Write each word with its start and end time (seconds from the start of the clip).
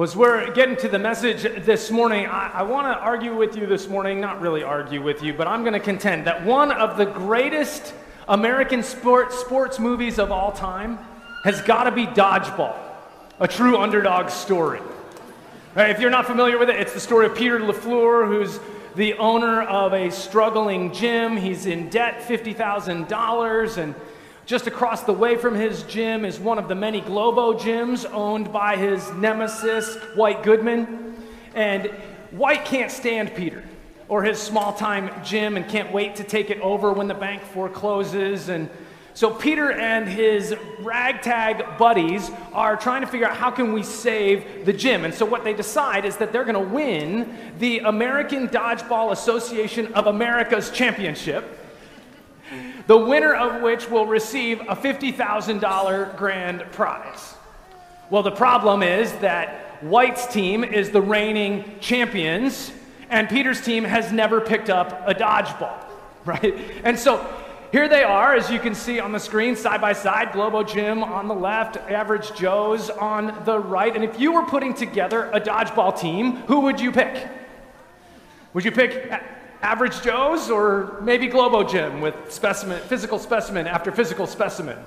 Well, 0.00 0.08
as 0.08 0.16
we're 0.16 0.50
getting 0.54 0.76
to 0.76 0.88
the 0.88 0.98
message 0.98 1.42
this 1.42 1.90
morning, 1.90 2.24
I, 2.24 2.50
I 2.54 2.62
want 2.62 2.86
to 2.86 2.98
argue 2.98 3.36
with 3.36 3.54
you 3.54 3.66
this 3.66 3.86
morning, 3.86 4.18
not 4.18 4.40
really 4.40 4.62
argue 4.62 5.02
with 5.02 5.22
you, 5.22 5.34
but 5.34 5.46
I'm 5.46 5.60
going 5.60 5.74
to 5.74 5.78
contend 5.78 6.26
that 6.26 6.42
one 6.42 6.72
of 6.72 6.96
the 6.96 7.04
greatest 7.04 7.92
American 8.26 8.82
sport, 8.82 9.30
sports 9.30 9.78
movies 9.78 10.18
of 10.18 10.32
all 10.32 10.52
time 10.52 10.98
has 11.44 11.60
got 11.60 11.84
to 11.84 11.90
be 11.90 12.06
Dodgeball, 12.06 12.78
a 13.40 13.46
true 13.46 13.76
underdog 13.76 14.30
story. 14.30 14.80
Right, 15.74 15.90
if 15.90 16.00
you're 16.00 16.08
not 16.08 16.24
familiar 16.24 16.56
with 16.56 16.70
it, 16.70 16.76
it's 16.76 16.94
the 16.94 17.00
story 17.00 17.26
of 17.26 17.34
Peter 17.34 17.60
LaFleur, 17.60 18.26
who's 18.26 18.58
the 18.96 19.12
owner 19.18 19.60
of 19.60 19.92
a 19.92 20.08
struggling 20.10 20.94
gym. 20.94 21.36
He's 21.36 21.66
in 21.66 21.90
debt 21.90 22.22
$50,000 22.22 23.76
and 23.76 23.94
just 24.50 24.66
across 24.66 25.04
the 25.04 25.12
way 25.12 25.36
from 25.36 25.54
his 25.54 25.84
gym 25.84 26.24
is 26.24 26.40
one 26.40 26.58
of 26.58 26.66
the 26.66 26.74
many 26.74 27.00
Globo 27.00 27.52
gyms 27.52 28.04
owned 28.12 28.52
by 28.52 28.76
his 28.76 29.08
nemesis, 29.12 29.94
White 30.16 30.42
Goodman. 30.42 31.14
And 31.54 31.86
White 32.32 32.64
can't 32.64 32.90
stand 32.90 33.32
Peter 33.36 33.62
or 34.08 34.24
his 34.24 34.40
small 34.40 34.72
time 34.72 35.08
gym 35.22 35.56
and 35.56 35.68
can't 35.68 35.92
wait 35.92 36.16
to 36.16 36.24
take 36.24 36.50
it 36.50 36.58
over 36.62 36.92
when 36.92 37.06
the 37.06 37.14
bank 37.14 37.42
forecloses. 37.42 38.48
And 38.48 38.68
so 39.14 39.30
Peter 39.30 39.70
and 39.70 40.08
his 40.08 40.56
ragtag 40.80 41.78
buddies 41.78 42.28
are 42.52 42.76
trying 42.76 43.02
to 43.02 43.06
figure 43.06 43.28
out 43.28 43.36
how 43.36 43.52
can 43.52 43.72
we 43.72 43.84
save 43.84 44.66
the 44.66 44.72
gym. 44.72 45.04
And 45.04 45.14
so 45.14 45.24
what 45.24 45.44
they 45.44 45.54
decide 45.54 46.04
is 46.04 46.16
that 46.16 46.32
they're 46.32 46.42
going 46.42 46.54
to 46.54 46.74
win 46.74 47.52
the 47.60 47.78
American 47.78 48.48
Dodgeball 48.48 49.12
Association 49.12 49.94
of 49.94 50.08
America's 50.08 50.72
championship 50.72 51.56
the 52.86 52.96
winner 52.96 53.34
of 53.34 53.62
which 53.62 53.88
will 53.88 54.06
receive 54.06 54.60
a 54.60 54.76
$50,000 54.76 56.16
grand 56.16 56.60
prize. 56.72 57.34
Well, 58.10 58.22
the 58.22 58.30
problem 58.30 58.82
is 58.82 59.12
that 59.14 59.82
White's 59.82 60.26
team 60.26 60.64
is 60.64 60.90
the 60.90 61.00
reigning 61.00 61.78
champions, 61.80 62.72
and 63.08 63.28
Peter's 63.28 63.60
team 63.60 63.84
has 63.84 64.12
never 64.12 64.40
picked 64.40 64.68
up 64.68 65.08
a 65.08 65.14
dodgeball, 65.14 65.84
right? 66.24 66.60
And 66.84 66.98
so 66.98 67.24
here 67.72 67.88
they 67.88 68.02
are, 68.02 68.34
as 68.34 68.50
you 68.50 68.58
can 68.58 68.74
see 68.74 68.98
on 68.98 69.12
the 69.12 69.20
screen, 69.20 69.54
side 69.54 69.80
by 69.80 69.92
side 69.92 70.32
Globo 70.32 70.64
Gym 70.64 71.04
on 71.04 71.28
the 71.28 71.34
left, 71.34 71.76
Average 71.76 72.34
Joe's 72.34 72.90
on 72.90 73.44
the 73.44 73.58
right. 73.58 73.94
And 73.94 74.04
if 74.04 74.18
you 74.18 74.32
were 74.32 74.44
putting 74.44 74.74
together 74.74 75.30
a 75.32 75.40
dodgeball 75.40 75.98
team, 75.98 76.36
who 76.48 76.60
would 76.60 76.80
you 76.80 76.90
pick? 76.90 77.28
Would 78.54 78.64
you 78.64 78.72
pick 78.72 79.12
Average 79.62 80.02
Joe's 80.02 80.50
or 80.50 80.98
maybe 81.02 81.26
Globo 81.26 81.64
Gym 81.64 82.00
with 82.00 82.14
specimen, 82.32 82.80
physical 82.82 83.18
specimen 83.18 83.66
after 83.66 83.92
physical 83.92 84.26
specimen? 84.26 84.78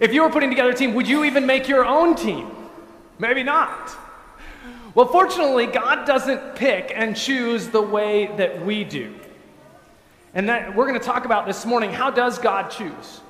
If 0.00 0.12
you 0.12 0.22
were 0.22 0.30
putting 0.30 0.50
together 0.50 0.70
a 0.70 0.74
team, 0.74 0.94
would 0.94 1.08
you 1.08 1.24
even 1.24 1.46
make 1.46 1.68
your 1.68 1.84
own 1.84 2.14
team? 2.14 2.50
Maybe 3.18 3.42
not. 3.42 3.90
Well, 4.94 5.06
fortunately, 5.06 5.66
God 5.66 6.06
doesn't 6.06 6.56
pick 6.56 6.92
and 6.94 7.16
choose 7.16 7.68
the 7.68 7.82
way 7.82 8.26
that 8.36 8.64
we 8.64 8.84
do. 8.84 9.14
And 10.34 10.48
that 10.48 10.74
we're 10.74 10.86
going 10.86 10.98
to 10.98 11.04
talk 11.04 11.24
about 11.24 11.46
this 11.46 11.64
morning 11.64 11.92
how 11.92 12.10
does 12.10 12.38
God 12.38 12.70
choose? 12.70 13.20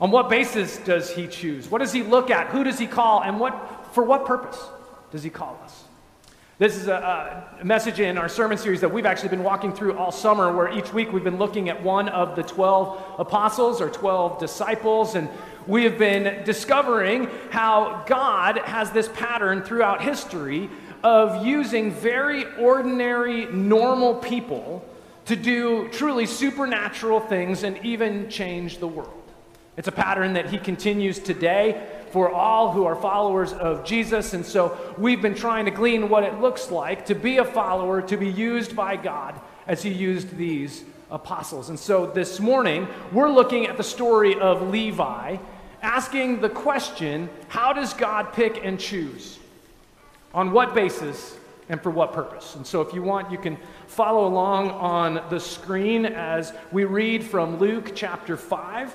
On 0.00 0.10
what 0.10 0.30
basis 0.30 0.78
does 0.78 1.10
he 1.10 1.26
choose? 1.26 1.68
What 1.68 1.78
does 1.78 1.92
he 1.92 2.02
look 2.02 2.30
at? 2.30 2.48
Who 2.48 2.62
does 2.62 2.78
he 2.78 2.86
call? 2.86 3.22
And 3.22 3.40
what, 3.40 3.94
for 3.94 4.04
what 4.04 4.24
purpose 4.24 4.60
does 5.10 5.22
he 5.22 5.30
call 5.30 5.60
us? 5.64 5.84
This 6.58 6.76
is 6.76 6.88
a, 6.88 7.46
a, 7.60 7.64
message 7.64 8.00
in 8.00 8.18
our 8.18 8.28
sermon 8.28 8.58
series 8.58 8.80
that 8.80 8.92
we've 8.92 9.06
actually 9.06 9.28
been 9.28 9.44
walking 9.44 9.72
through 9.72 9.96
all 9.96 10.10
summer, 10.10 10.52
where 10.52 10.68
each 10.76 10.92
week 10.92 11.12
we've 11.12 11.22
been 11.22 11.38
looking 11.38 11.68
at 11.68 11.80
one 11.84 12.08
of 12.08 12.34
the 12.34 12.42
12 12.42 13.20
apostles 13.20 13.80
or 13.80 13.88
12 13.88 14.40
disciples, 14.40 15.14
and 15.14 15.28
we 15.68 15.84
have 15.84 15.98
been 15.98 16.42
discovering 16.42 17.30
how 17.50 18.02
God 18.08 18.58
has 18.58 18.90
this 18.90 19.08
pattern 19.14 19.62
throughout 19.62 20.02
history 20.02 20.68
of 21.04 21.46
using 21.46 21.92
very 21.92 22.44
ordinary, 22.56 23.46
normal 23.46 24.16
people 24.16 24.84
to 25.26 25.36
do 25.36 25.88
truly 25.90 26.26
supernatural 26.26 27.20
things 27.20 27.62
and 27.62 27.78
even 27.84 28.28
change 28.28 28.78
the 28.78 28.88
world. 28.88 29.22
It's 29.76 29.86
a 29.86 29.92
pattern 29.92 30.32
that 30.32 30.50
he 30.50 30.58
continues 30.58 31.20
today 31.20 31.86
for 32.10 32.30
all 32.30 32.72
who 32.72 32.84
are 32.84 32.96
followers 32.96 33.52
of 33.52 33.84
Jesus. 33.84 34.34
And 34.34 34.44
so 34.44 34.76
we've 34.98 35.22
been 35.22 35.34
trying 35.34 35.64
to 35.66 35.70
glean 35.70 36.08
what 36.08 36.24
it 36.24 36.40
looks 36.40 36.70
like 36.70 37.06
to 37.06 37.14
be 37.14 37.38
a 37.38 37.44
follower, 37.44 38.02
to 38.02 38.16
be 38.16 38.28
used 38.28 38.74
by 38.74 38.96
God 38.96 39.40
as 39.66 39.82
he 39.82 39.90
used 39.90 40.36
these 40.36 40.84
apostles. 41.10 41.68
And 41.68 41.78
so 41.78 42.06
this 42.06 42.40
morning, 42.40 42.86
we're 43.12 43.30
looking 43.30 43.66
at 43.66 43.76
the 43.76 43.84
story 43.84 44.38
of 44.38 44.70
Levi, 44.70 45.36
asking 45.82 46.40
the 46.40 46.48
question 46.48 47.28
how 47.48 47.72
does 47.72 47.94
God 47.94 48.32
pick 48.32 48.64
and 48.64 48.78
choose? 48.78 49.38
On 50.34 50.52
what 50.52 50.74
basis 50.74 51.36
and 51.68 51.82
for 51.82 51.90
what 51.90 52.12
purpose? 52.12 52.54
And 52.56 52.66
so 52.66 52.80
if 52.80 52.92
you 52.92 53.02
want, 53.02 53.30
you 53.30 53.38
can 53.38 53.56
follow 53.86 54.26
along 54.26 54.70
on 54.70 55.22
the 55.30 55.40
screen 55.40 56.04
as 56.06 56.52
we 56.72 56.84
read 56.84 57.24
from 57.24 57.58
Luke 57.58 57.92
chapter 57.94 58.36
5. 58.36 58.94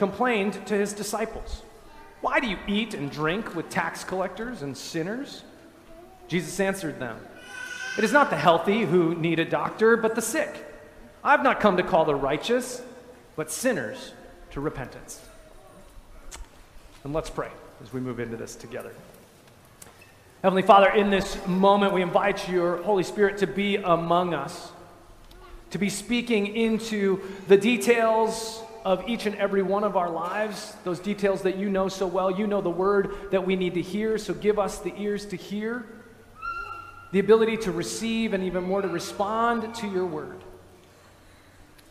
complained 0.00 0.66
to 0.66 0.74
his 0.74 0.94
disciples, 0.94 1.60
Why 2.22 2.40
do 2.40 2.48
you 2.48 2.56
eat 2.66 2.94
and 2.94 3.10
drink 3.10 3.54
with 3.54 3.68
tax 3.68 4.02
collectors 4.02 4.62
and 4.62 4.74
sinners? 4.74 5.44
Jesus 6.26 6.58
answered 6.58 6.98
them, 6.98 7.18
It 7.98 8.04
is 8.04 8.10
not 8.10 8.30
the 8.30 8.36
healthy 8.36 8.86
who 8.86 9.14
need 9.14 9.38
a 9.38 9.44
doctor, 9.44 9.98
but 9.98 10.14
the 10.14 10.22
sick. 10.22 10.64
I 11.22 11.32
have 11.32 11.42
not 11.42 11.60
come 11.60 11.76
to 11.76 11.82
call 11.82 12.06
the 12.06 12.14
righteous, 12.14 12.80
but 13.36 13.50
sinners 13.50 14.12
to 14.52 14.60
repentance. 14.62 15.20
And 17.04 17.12
let's 17.12 17.28
pray 17.28 17.50
as 17.82 17.92
we 17.92 18.00
move 18.00 18.20
into 18.20 18.38
this 18.38 18.56
together. 18.56 18.94
Heavenly 20.42 20.62
Father, 20.62 20.88
in 20.88 21.10
this 21.10 21.46
moment, 21.46 21.92
we 21.92 22.00
invite 22.00 22.48
your 22.48 22.78
Holy 22.84 23.02
Spirit 23.02 23.36
to 23.38 23.46
be 23.46 23.76
among 23.76 24.32
us, 24.32 24.72
to 25.72 25.78
be 25.78 25.90
speaking 25.90 26.46
into 26.56 27.20
the 27.48 27.58
details 27.58 28.62
of 28.84 29.08
each 29.08 29.26
and 29.26 29.36
every 29.36 29.62
one 29.62 29.84
of 29.84 29.96
our 29.96 30.10
lives, 30.10 30.74
those 30.84 31.00
details 31.00 31.42
that 31.42 31.56
you 31.56 31.68
know 31.68 31.88
so 31.88 32.06
well. 32.06 32.30
You 32.30 32.46
know 32.46 32.60
the 32.60 32.70
word 32.70 33.14
that 33.30 33.46
we 33.46 33.56
need 33.56 33.74
to 33.74 33.82
hear, 33.82 34.18
so 34.18 34.34
give 34.34 34.58
us 34.58 34.78
the 34.78 34.94
ears 34.96 35.26
to 35.26 35.36
hear, 35.36 35.84
the 37.12 37.18
ability 37.18 37.58
to 37.58 37.72
receive, 37.72 38.32
and 38.32 38.44
even 38.44 38.64
more 38.64 38.82
to 38.82 38.88
respond 38.88 39.74
to 39.76 39.86
your 39.86 40.06
word. 40.06 40.40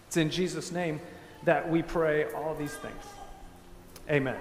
It's 0.07 0.17
in 0.17 0.29
Jesus' 0.29 0.71
name 0.71 0.99
that 1.43 1.69
we 1.69 1.81
pray 1.81 2.31
all 2.33 2.55
these 2.55 2.73
things. 2.73 3.03
Amen. 4.09 4.37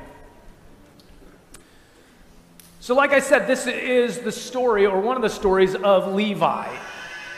So, 2.80 2.94
like 2.94 3.12
I 3.12 3.20
said, 3.20 3.46
this 3.46 3.66
is 3.66 4.20
the 4.20 4.32
story, 4.32 4.86
or 4.86 5.00
one 5.00 5.16
of 5.16 5.22
the 5.22 5.28
stories 5.28 5.74
of 5.74 6.14
Levi. 6.14 6.74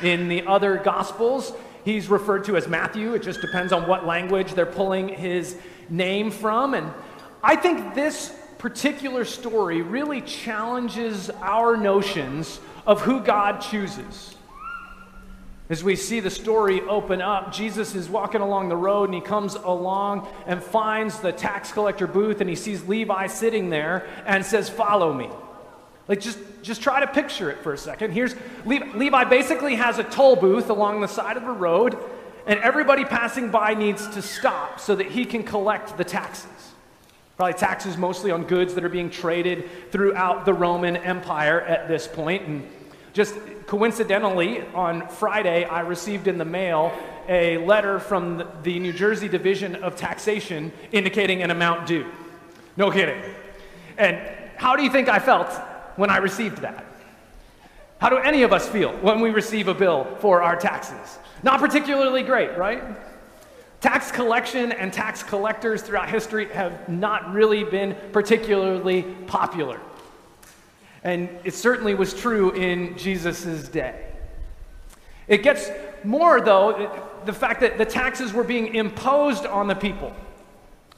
In 0.02 0.28
the 0.28 0.46
other 0.46 0.76
Gospels, 0.76 1.52
He's 1.84 2.08
referred 2.08 2.44
to 2.44 2.56
as 2.56 2.68
Matthew. 2.68 3.14
It 3.14 3.22
just 3.22 3.40
depends 3.40 3.72
on 3.72 3.88
what 3.88 4.06
language 4.06 4.54
they're 4.54 4.66
pulling 4.66 5.08
his 5.08 5.56
name 5.88 6.30
from. 6.30 6.74
And 6.74 6.92
I 7.42 7.56
think 7.56 7.94
this 7.94 8.34
particular 8.58 9.24
story 9.24 9.80
really 9.80 10.20
challenges 10.20 11.30
our 11.40 11.76
notions 11.76 12.60
of 12.86 13.00
who 13.00 13.20
God 13.20 13.60
chooses. 13.60 14.36
As 15.70 15.84
we 15.84 15.94
see 15.94 16.18
the 16.18 16.30
story 16.30 16.80
open 16.82 17.22
up, 17.22 17.52
Jesus 17.52 17.94
is 17.94 18.08
walking 18.08 18.40
along 18.40 18.68
the 18.68 18.76
road 18.76 19.04
and 19.04 19.14
he 19.14 19.20
comes 19.20 19.54
along 19.54 20.26
and 20.46 20.60
finds 20.60 21.20
the 21.20 21.30
tax 21.30 21.70
collector 21.72 22.08
booth 22.08 22.40
and 22.40 22.50
he 22.50 22.56
sees 22.56 22.84
Levi 22.88 23.28
sitting 23.28 23.70
there 23.70 24.06
and 24.26 24.44
says, 24.44 24.68
Follow 24.68 25.14
me. 25.14 25.30
Like, 26.10 26.20
just, 26.20 26.40
just 26.62 26.82
try 26.82 26.98
to 26.98 27.06
picture 27.06 27.52
it 27.52 27.62
for 27.62 27.72
a 27.72 27.78
second. 27.78 28.10
Here's 28.10 28.34
Levi 28.64 29.24
basically 29.24 29.76
has 29.76 30.00
a 30.00 30.02
toll 30.02 30.34
booth 30.34 30.68
along 30.68 31.02
the 31.02 31.06
side 31.06 31.36
of 31.36 31.44
a 31.44 31.52
road, 31.52 31.96
and 32.48 32.58
everybody 32.58 33.04
passing 33.04 33.52
by 33.52 33.74
needs 33.74 34.08
to 34.08 34.20
stop 34.20 34.80
so 34.80 34.96
that 34.96 35.06
he 35.06 35.24
can 35.24 35.44
collect 35.44 35.96
the 35.96 36.02
taxes. 36.02 36.50
Probably 37.36 37.54
taxes 37.54 37.96
mostly 37.96 38.32
on 38.32 38.42
goods 38.42 38.74
that 38.74 38.84
are 38.84 38.88
being 38.88 39.08
traded 39.08 39.70
throughout 39.92 40.44
the 40.44 40.52
Roman 40.52 40.96
Empire 40.96 41.60
at 41.60 41.86
this 41.86 42.08
point. 42.08 42.44
And 42.44 42.68
just 43.12 43.36
coincidentally, 43.68 44.62
on 44.74 45.06
Friday, 45.06 45.64
I 45.64 45.82
received 45.82 46.26
in 46.26 46.38
the 46.38 46.44
mail 46.44 46.92
a 47.28 47.58
letter 47.58 48.00
from 48.00 48.42
the 48.64 48.80
New 48.80 48.92
Jersey 48.92 49.28
Division 49.28 49.76
of 49.76 49.94
Taxation 49.94 50.72
indicating 50.90 51.44
an 51.44 51.52
amount 51.52 51.86
due. 51.86 52.10
No 52.76 52.90
kidding. 52.90 53.22
And 53.96 54.18
how 54.56 54.74
do 54.74 54.82
you 54.82 54.90
think 54.90 55.08
I 55.08 55.20
felt 55.20 55.48
when 56.00 56.08
I 56.08 56.16
received 56.16 56.62
that? 56.62 56.82
How 57.98 58.08
do 58.08 58.16
any 58.16 58.42
of 58.42 58.54
us 58.54 58.66
feel 58.66 58.90
when 59.02 59.20
we 59.20 59.28
receive 59.28 59.68
a 59.68 59.74
bill 59.74 60.16
for 60.20 60.40
our 60.40 60.56
taxes? 60.56 61.18
Not 61.42 61.60
particularly 61.60 62.22
great, 62.22 62.56
right? 62.56 62.82
Tax 63.82 64.10
collection 64.10 64.72
and 64.72 64.94
tax 64.94 65.22
collectors 65.22 65.82
throughout 65.82 66.08
history 66.08 66.46
have 66.52 66.88
not 66.88 67.34
really 67.34 67.64
been 67.64 67.94
particularly 68.12 69.02
popular. 69.26 69.78
And 71.04 71.28
it 71.44 71.52
certainly 71.52 71.94
was 71.94 72.14
true 72.14 72.52
in 72.52 72.96
Jesus' 72.96 73.68
day. 73.68 74.06
It 75.28 75.42
gets 75.42 75.70
more, 76.02 76.40
though, 76.40 76.90
the 77.26 77.34
fact 77.34 77.60
that 77.60 77.76
the 77.76 77.84
taxes 77.84 78.32
were 78.32 78.44
being 78.44 78.74
imposed 78.74 79.44
on 79.44 79.68
the 79.68 79.74
people, 79.74 80.14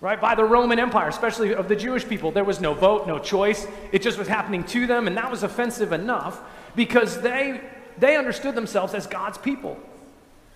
right, 0.03 0.21
by 0.21 0.35
the 0.35 0.45
Roman 0.45 0.81
Empire, 0.81 1.09
especially 1.09 1.55
of 1.55 1.69
the 1.69 1.77
Jewish 1.77 2.07
people. 2.07 2.33
There 2.33 2.45
was 2.45 2.61
no 2.61 2.75
vote, 2.75 3.07
no 3.07 3.21
choice. 3.21 3.67
It 3.93 4.03
just 4.03 4.19
was 4.19 4.27
happening 4.27 4.65
to 4.65 4.87
them, 4.87 5.07
and 5.07 5.17
that 5.17 5.31
was 5.31 5.45
offensive 5.45 5.93
enough 5.93 6.41
because 6.75 7.21
they, 7.23 7.61
they 7.99 8.17
understood 8.17 8.57
themselves 8.57 8.95
as 8.95 9.07
God's 9.07 9.39
people. 9.39 9.79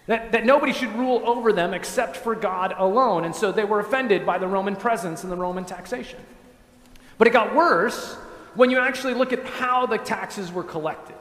That, 0.09 0.33
that 0.33 0.45
nobody 0.45 0.73
should 0.73 0.93
rule 0.97 1.23
over 1.25 1.53
them 1.53 1.75
except 1.75 2.17
for 2.17 2.35
God 2.35 2.75
alone. 2.77 3.25
And 3.25 3.35
so 3.35 3.53
they 3.53 3.65
were 3.65 3.81
offended 3.81 4.27
by 4.27 4.39
the 4.39 4.49
Roman 4.49 4.77
presence 4.77 5.23
and 5.23 5.33
the 5.33 5.37
Roman 5.37 5.65
taxation. 5.65 6.21
But 7.17 7.29
it 7.29 7.33
got 7.33 7.55
worse 7.55 8.15
when 8.55 8.71
you 8.71 8.79
actually 8.79 9.15
look 9.15 9.33
at 9.33 9.45
how 9.45 9.87
the 9.87 9.99
taxes 9.99 10.53
were 10.53 10.63
collected. 10.65 11.17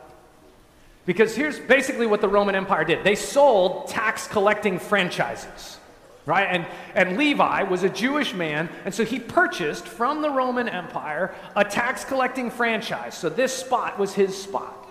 Because 1.06 1.36
here's 1.36 1.60
basically 1.60 2.08
what 2.08 2.22
the 2.22 2.28
Roman 2.28 2.56
Empire 2.56 2.84
did 2.84 3.04
they 3.04 3.16
sold 3.16 3.88
tax 3.88 4.28
collecting 4.28 4.80
franchises. 4.80 5.78
Right? 6.26 6.48
And, 6.50 6.66
and 6.96 7.18
Levi 7.18 7.64
was 7.64 7.84
a 7.84 7.90
Jewish 7.90 8.34
man, 8.34 8.70
and 8.84 8.94
so 8.94 9.06
he 9.06 9.20
purchased 9.20 9.88
from 9.88 10.24
the 10.24 10.30
Roman 10.30 10.68
Empire 10.68 11.36
a 11.56 11.64
tax 11.64 12.04
collecting 12.04 12.50
franchise. 12.50 13.16
So 13.16 13.30
this 13.30 13.54
spot 13.54 14.00
was 14.00 14.14
his 14.14 14.36
spot. 14.36 14.88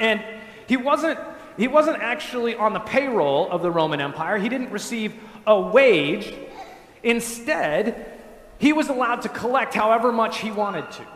And 0.00 0.22
he 0.66 0.76
wasn't 0.76 1.18
he 1.56 1.68
wasn't 1.68 2.02
actually 2.02 2.56
on 2.56 2.72
the 2.72 2.80
payroll 2.80 3.48
of 3.50 3.62
the 3.62 3.70
Roman 3.70 4.00
Empire, 4.00 4.38
he 4.38 4.48
didn't 4.48 4.70
receive 4.70 5.14
a 5.46 5.60
wage. 5.60 6.34
Instead, 7.02 8.12
he 8.58 8.72
was 8.72 8.88
allowed 8.88 9.22
to 9.22 9.28
collect 9.28 9.74
however 9.74 10.10
much 10.10 10.38
he 10.38 10.50
wanted 10.50 10.90
to. 10.92 11.06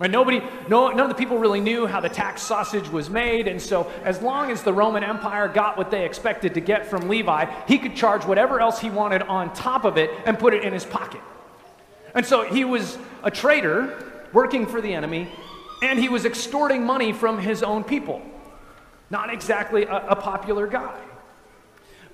Right? 0.00 0.10
Nobody, 0.10 0.40
no, 0.66 0.88
none 0.88 1.00
of 1.00 1.08
the 1.08 1.14
people 1.14 1.36
really 1.36 1.60
knew 1.60 1.86
how 1.86 2.00
the 2.00 2.08
tax 2.08 2.40
sausage 2.40 2.88
was 2.88 3.10
made, 3.10 3.46
and 3.46 3.60
so 3.60 3.92
as 4.02 4.22
long 4.22 4.50
as 4.50 4.62
the 4.62 4.72
Roman 4.72 5.04
Empire 5.04 5.46
got 5.46 5.76
what 5.76 5.90
they 5.90 6.06
expected 6.06 6.54
to 6.54 6.60
get 6.60 6.86
from 6.86 7.06
Levi, 7.06 7.44
he 7.68 7.76
could 7.76 7.94
charge 7.94 8.24
whatever 8.24 8.60
else 8.60 8.80
he 8.80 8.88
wanted 8.88 9.20
on 9.20 9.52
top 9.52 9.84
of 9.84 9.98
it 9.98 10.10
and 10.24 10.38
put 10.38 10.54
it 10.54 10.64
in 10.64 10.72
his 10.72 10.86
pocket. 10.86 11.20
And 12.14 12.24
so 12.24 12.44
he 12.44 12.64
was 12.64 12.96
a 13.22 13.30
traitor 13.30 14.26
working 14.32 14.64
for 14.64 14.80
the 14.80 14.94
enemy, 14.94 15.28
and 15.82 15.98
he 15.98 16.08
was 16.08 16.24
extorting 16.24 16.82
money 16.82 17.12
from 17.12 17.38
his 17.38 17.62
own 17.62 17.84
people. 17.84 18.22
Not 19.10 19.30
exactly 19.30 19.84
a, 19.84 20.06
a 20.08 20.16
popular 20.16 20.66
guy. 20.66 20.98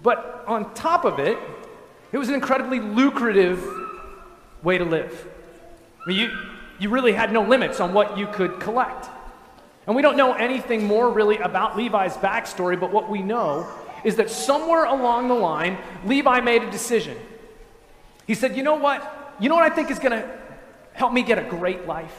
But 0.02 0.42
on 0.48 0.74
top 0.74 1.04
of 1.04 1.20
it, 1.20 1.38
it 2.10 2.18
was 2.18 2.30
an 2.30 2.34
incredibly 2.34 2.80
lucrative 2.80 3.64
way 4.64 4.76
to 4.76 4.84
live. 4.84 5.28
I 6.04 6.08
mean, 6.08 6.18
you, 6.18 6.55
you 6.78 6.90
really 6.90 7.12
had 7.12 7.32
no 7.32 7.42
limits 7.42 7.80
on 7.80 7.92
what 7.92 8.18
you 8.18 8.26
could 8.26 8.60
collect. 8.60 9.08
And 9.86 9.94
we 9.94 10.02
don't 10.02 10.16
know 10.16 10.32
anything 10.32 10.84
more 10.84 11.10
really 11.10 11.38
about 11.38 11.76
Levi's 11.76 12.16
backstory, 12.16 12.78
but 12.78 12.92
what 12.92 13.08
we 13.08 13.22
know 13.22 13.68
is 14.04 14.16
that 14.16 14.30
somewhere 14.30 14.84
along 14.84 15.28
the 15.28 15.34
line, 15.34 15.78
Levi 16.04 16.40
made 16.40 16.62
a 16.62 16.70
decision. 16.70 17.16
He 18.26 18.34
said, 18.34 18.56
You 18.56 18.62
know 18.62 18.74
what? 18.74 19.34
You 19.40 19.48
know 19.48 19.54
what 19.54 19.70
I 19.70 19.74
think 19.74 19.90
is 19.90 19.98
going 19.98 20.12
to 20.12 20.28
help 20.92 21.12
me 21.12 21.22
get 21.22 21.38
a 21.38 21.44
great 21.44 21.86
life? 21.86 22.16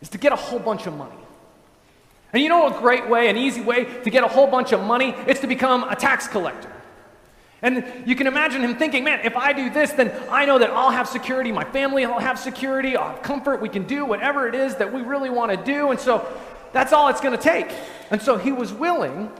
Is 0.00 0.08
to 0.10 0.18
get 0.18 0.32
a 0.32 0.36
whole 0.36 0.58
bunch 0.58 0.86
of 0.86 0.96
money. 0.96 1.14
And 2.32 2.42
you 2.42 2.48
know 2.48 2.66
a 2.66 2.80
great 2.80 3.08
way, 3.08 3.28
an 3.28 3.36
easy 3.36 3.60
way 3.60 3.84
to 3.84 4.10
get 4.10 4.24
a 4.24 4.28
whole 4.28 4.48
bunch 4.48 4.72
of 4.72 4.82
money? 4.82 5.14
It's 5.26 5.40
to 5.40 5.46
become 5.46 5.84
a 5.84 5.94
tax 5.94 6.26
collector. 6.26 6.72
And 7.64 7.82
you 8.04 8.14
can 8.14 8.26
imagine 8.26 8.60
him 8.60 8.76
thinking, 8.76 9.04
man, 9.04 9.20
if 9.24 9.38
I 9.38 9.54
do 9.54 9.70
this, 9.70 9.90
then 9.92 10.12
I 10.30 10.44
know 10.44 10.58
that 10.58 10.68
I'll 10.68 10.90
have 10.90 11.08
security, 11.08 11.50
my 11.50 11.64
family 11.64 12.04
will 12.04 12.18
have 12.18 12.38
security, 12.38 12.94
I'll 12.94 13.12
have 13.12 13.22
comfort, 13.22 13.62
we 13.62 13.70
can 13.70 13.84
do 13.84 14.04
whatever 14.04 14.46
it 14.46 14.54
is 14.54 14.74
that 14.76 14.92
we 14.92 15.00
really 15.00 15.30
want 15.30 15.50
to 15.50 15.56
do. 15.56 15.90
And 15.90 15.98
so 15.98 16.28
that's 16.74 16.92
all 16.92 17.08
it's 17.08 17.22
going 17.22 17.34
to 17.34 17.42
take. 17.42 17.72
And 18.10 18.20
so 18.20 18.36
he 18.36 18.52
was 18.52 18.70
willing 18.70 19.30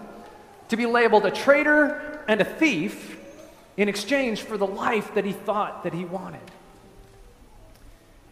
to 0.69 0.77
be 0.77 0.87
labeled 0.87 1.27
a 1.27 1.31
traitor 1.31 2.25
and 2.27 2.41
a 2.41 2.47
thief 2.47 3.21
in 3.77 3.91
exchange 3.91 4.41
for 4.41 4.57
the 4.57 4.67
life 4.67 5.13
that 5.13 5.27
he 5.27 5.33
thought 5.33 5.85
that 5.85 5.93
he 5.93 6.07
wanted. 6.07 6.41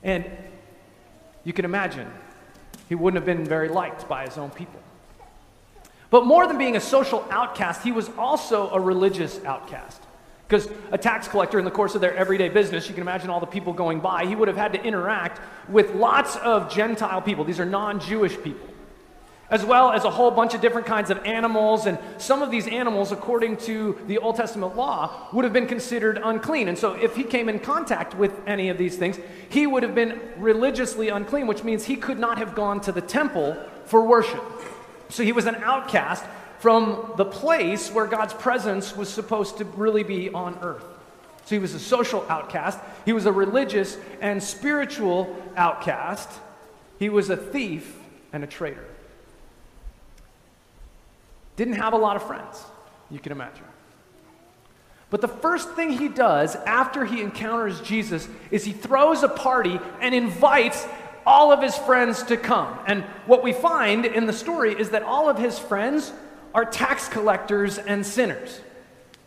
And 0.03 0.25
you 1.45 1.53
can 1.53 1.67
imagine 1.67 2.11
he 2.89 2.95
wouldn't 2.95 3.23
have 3.23 3.27
been 3.27 3.45
very 3.45 3.69
liked 3.69 4.09
by 4.09 4.25
his 4.25 4.39
own 4.39 4.49
people. 4.49 4.81
But 6.13 6.27
more 6.27 6.47
than 6.47 6.59
being 6.59 6.77
a 6.77 6.81
social 6.81 7.27
outcast, 7.31 7.83
he 7.83 7.91
was 7.91 8.11
also 8.19 8.69
a 8.69 8.79
religious 8.79 9.43
outcast. 9.47 10.03
Because 10.47 10.69
a 10.91 10.99
tax 10.99 11.27
collector, 11.27 11.59
in 11.59 11.65
the 11.65 11.71
course 11.71 11.95
of 11.95 12.03
their 12.03 12.15
everyday 12.15 12.51
business, 12.51 12.87
you 12.87 12.93
can 12.93 13.01
imagine 13.01 13.31
all 13.31 13.41
the 13.41 13.47
people 13.47 13.73
going 13.73 13.99
by, 14.01 14.27
he 14.27 14.37
would 14.37 14.47
have 14.47 14.57
had 14.59 14.75
to 14.75 14.85
interact 14.85 15.41
with 15.71 15.95
lots 15.95 16.37
of 16.37 16.71
Gentile 16.71 17.23
people. 17.23 17.45
These 17.45 17.59
are 17.59 17.65
non 17.65 17.99
Jewish 17.99 18.37
people. 18.43 18.69
As 19.49 19.65
well 19.65 19.91
as 19.91 20.05
a 20.05 20.11
whole 20.11 20.31
bunch 20.31 20.53
of 20.53 20.61
different 20.61 20.87
kinds 20.87 21.09
of 21.09 21.17
animals. 21.25 21.87
And 21.87 21.99
some 22.19 22.43
of 22.43 22.51
these 22.51 22.69
animals, 22.69 23.11
according 23.11 23.57
to 23.59 23.99
the 24.07 24.19
Old 24.19 24.37
Testament 24.37 24.77
law, 24.77 25.29
would 25.33 25.45
have 25.45 25.55
been 25.55 25.67
considered 25.67 26.21
unclean. 26.23 26.69
And 26.69 26.77
so 26.77 26.93
if 26.93 27.17
he 27.17 27.25
came 27.25 27.49
in 27.49 27.59
contact 27.59 28.15
with 28.15 28.39
any 28.47 28.69
of 28.69 28.77
these 28.77 28.99
things, 28.99 29.19
he 29.49 29.67
would 29.67 29.83
have 29.83 29.95
been 29.95 30.21
religiously 30.37 31.09
unclean, 31.09 31.47
which 31.47 31.65
means 31.65 31.87
he 31.87 31.97
could 31.97 32.19
not 32.19 32.37
have 32.37 32.55
gone 32.55 32.83
to 32.83 32.93
the 32.93 33.01
temple 33.01 33.57
for 33.87 34.05
worship. 34.05 34.45
So 35.13 35.23
he 35.23 35.33
was 35.33 35.45
an 35.45 35.57
outcast 35.57 36.25
from 36.59 37.13
the 37.17 37.25
place 37.27 37.91
where 37.91 38.07
God's 38.07 38.33
presence 38.33 38.97
was 38.97 39.11
supposed 39.11 39.59
to 39.59 39.65
really 39.65 40.05
be 40.05 40.31
on 40.31 40.59
earth. 40.63 40.85
So 41.45 41.55
he 41.55 41.59
was 41.59 41.75
a 41.75 41.79
social 41.79 42.25
outcast, 42.31 42.79
he 43.05 43.13
was 43.13 43.27
a 43.27 43.33
religious 43.33 43.99
and 44.23 44.43
spiritual 44.43 45.37
outcast, 45.55 46.31
he 46.99 47.11
was 47.11 47.29
a 47.29 47.37
thief 47.37 47.95
and 48.33 48.43
a 48.43 48.47
traitor. 48.47 48.87
Didn't 51.57 51.75
have 51.75 51.93
a 51.93 51.99
lot 51.99 52.17
of 52.17 52.23
friends, 52.23 52.65
you 53.11 53.19
can 53.19 53.33
imagine. 53.33 53.65
But 55.11 55.21
the 55.21 55.29
first 55.29 55.73
thing 55.73 55.91
he 55.91 56.09
does 56.09 56.57
after 56.57 57.05
he 57.05 57.21
encounters 57.21 57.83
Jesus 57.83 58.27
is 58.51 58.65
he 58.65 58.73
throws 58.73 59.23
a 59.23 59.29
party 59.29 59.79
and 60.01 60.15
invites 60.15 60.87
all 61.27 61.53
of 61.53 61.63
his 61.63 61.77
friends 61.77 62.23
to 62.25 62.37
come. 62.37 62.79
And 62.87 63.05
what 63.27 63.43
we 63.43 63.53
find 63.53 64.05
in 64.05 64.27
the 64.27 64.33
story 64.33 64.73
is 64.79 64.91
that 64.91 65.03
all 65.03 65.29
of 65.29 65.39
his 65.39 65.59
friends 65.59 66.13
are 66.55 66.65
tax 66.65 67.09
collectors 67.09 67.79
and 67.79 68.05
sinners. 68.05 68.61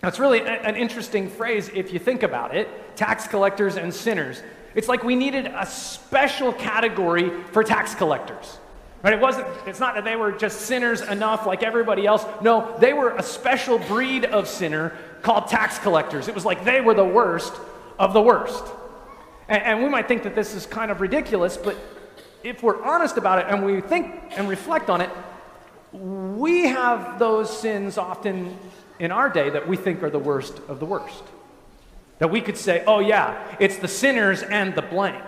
It's 0.04 0.20
really 0.20 0.42
an 0.42 0.76
interesting 0.76 1.30
phrase 1.30 1.70
if 1.74 1.92
you 1.92 2.00
think 2.00 2.24
about 2.24 2.56
it 2.56 2.70
tax 2.96 3.28
collectors 3.28 3.76
and 3.76 3.94
sinners. 3.94 4.42
It's 4.74 4.88
like 4.88 5.04
we 5.04 5.16
needed 5.16 5.48
a 5.48 5.66
special 5.66 6.54
category 6.54 7.30
for 7.52 7.64
tax 7.64 7.96
collectors. 7.96 8.58
Right? 9.04 9.14
It 9.14 9.20
wasn't, 9.20 9.48
it's 9.68 9.80
not 9.80 9.96
that 9.96 10.04
they 10.04 10.16
were 10.16 10.32
just 10.32 10.62
sinners 10.62 11.02
enough 11.02 11.46
like 11.46 11.64
everybody 11.64 12.06
else. 12.06 12.26
No, 12.42 12.76
they 12.80 12.94
were 12.94 13.12
a 13.12 13.24
special 13.24 13.78
breed 13.78 14.26
of 14.26 14.48
sinner 14.48 14.94
called 15.22 15.48
tax 15.48 15.78
collectors. 15.80 16.28
It 16.28 16.36
was 16.36 16.46
like 16.46 16.66
they 16.66 16.82
were 16.82 16.94
the 16.94 17.06
worst 17.06 17.54
of 18.00 18.14
the 18.14 18.22
worst. 18.22 18.64
And, 19.48 19.64
and 19.64 19.84
we 19.84 19.90
might 19.90 20.08
think 20.08 20.24
that 20.24 20.36
this 20.36 20.54
is 20.54 20.66
kind 20.66 20.92
of 20.92 21.02
ridiculous, 21.02 21.58
but 21.58 21.78
if 22.44 22.62
we're 22.62 22.82
honest 22.84 23.18
about 23.18 23.40
it 23.40 23.46
and 23.50 23.66
we 23.66 23.82
think 23.82 24.14
and 24.38 24.48
reflect 24.48 24.90
on 24.90 25.02
it, 25.02 25.10
we 25.92 26.68
have 26.68 27.20
those 27.20 27.56
sins 27.56 27.98
often 27.98 28.58
in 29.00 29.12
our 29.12 29.30
day 29.30 29.50
that 29.50 29.68
we 29.68 29.78
think 29.78 30.04
are 30.04 30.10
the 30.10 30.20
worst 30.20 30.60
of 30.68 30.80
the 30.80 30.86
worst. 30.86 31.24
That 32.20 32.30
we 32.30 32.42
could 32.42 32.58
say, 32.58 32.84
oh, 32.88 33.00
yeah, 33.00 33.56
it's 33.60 33.78
the 33.78 33.88
sinners 33.88 34.42
and 34.44 34.74
the 34.76 34.82
blank. 34.82 35.24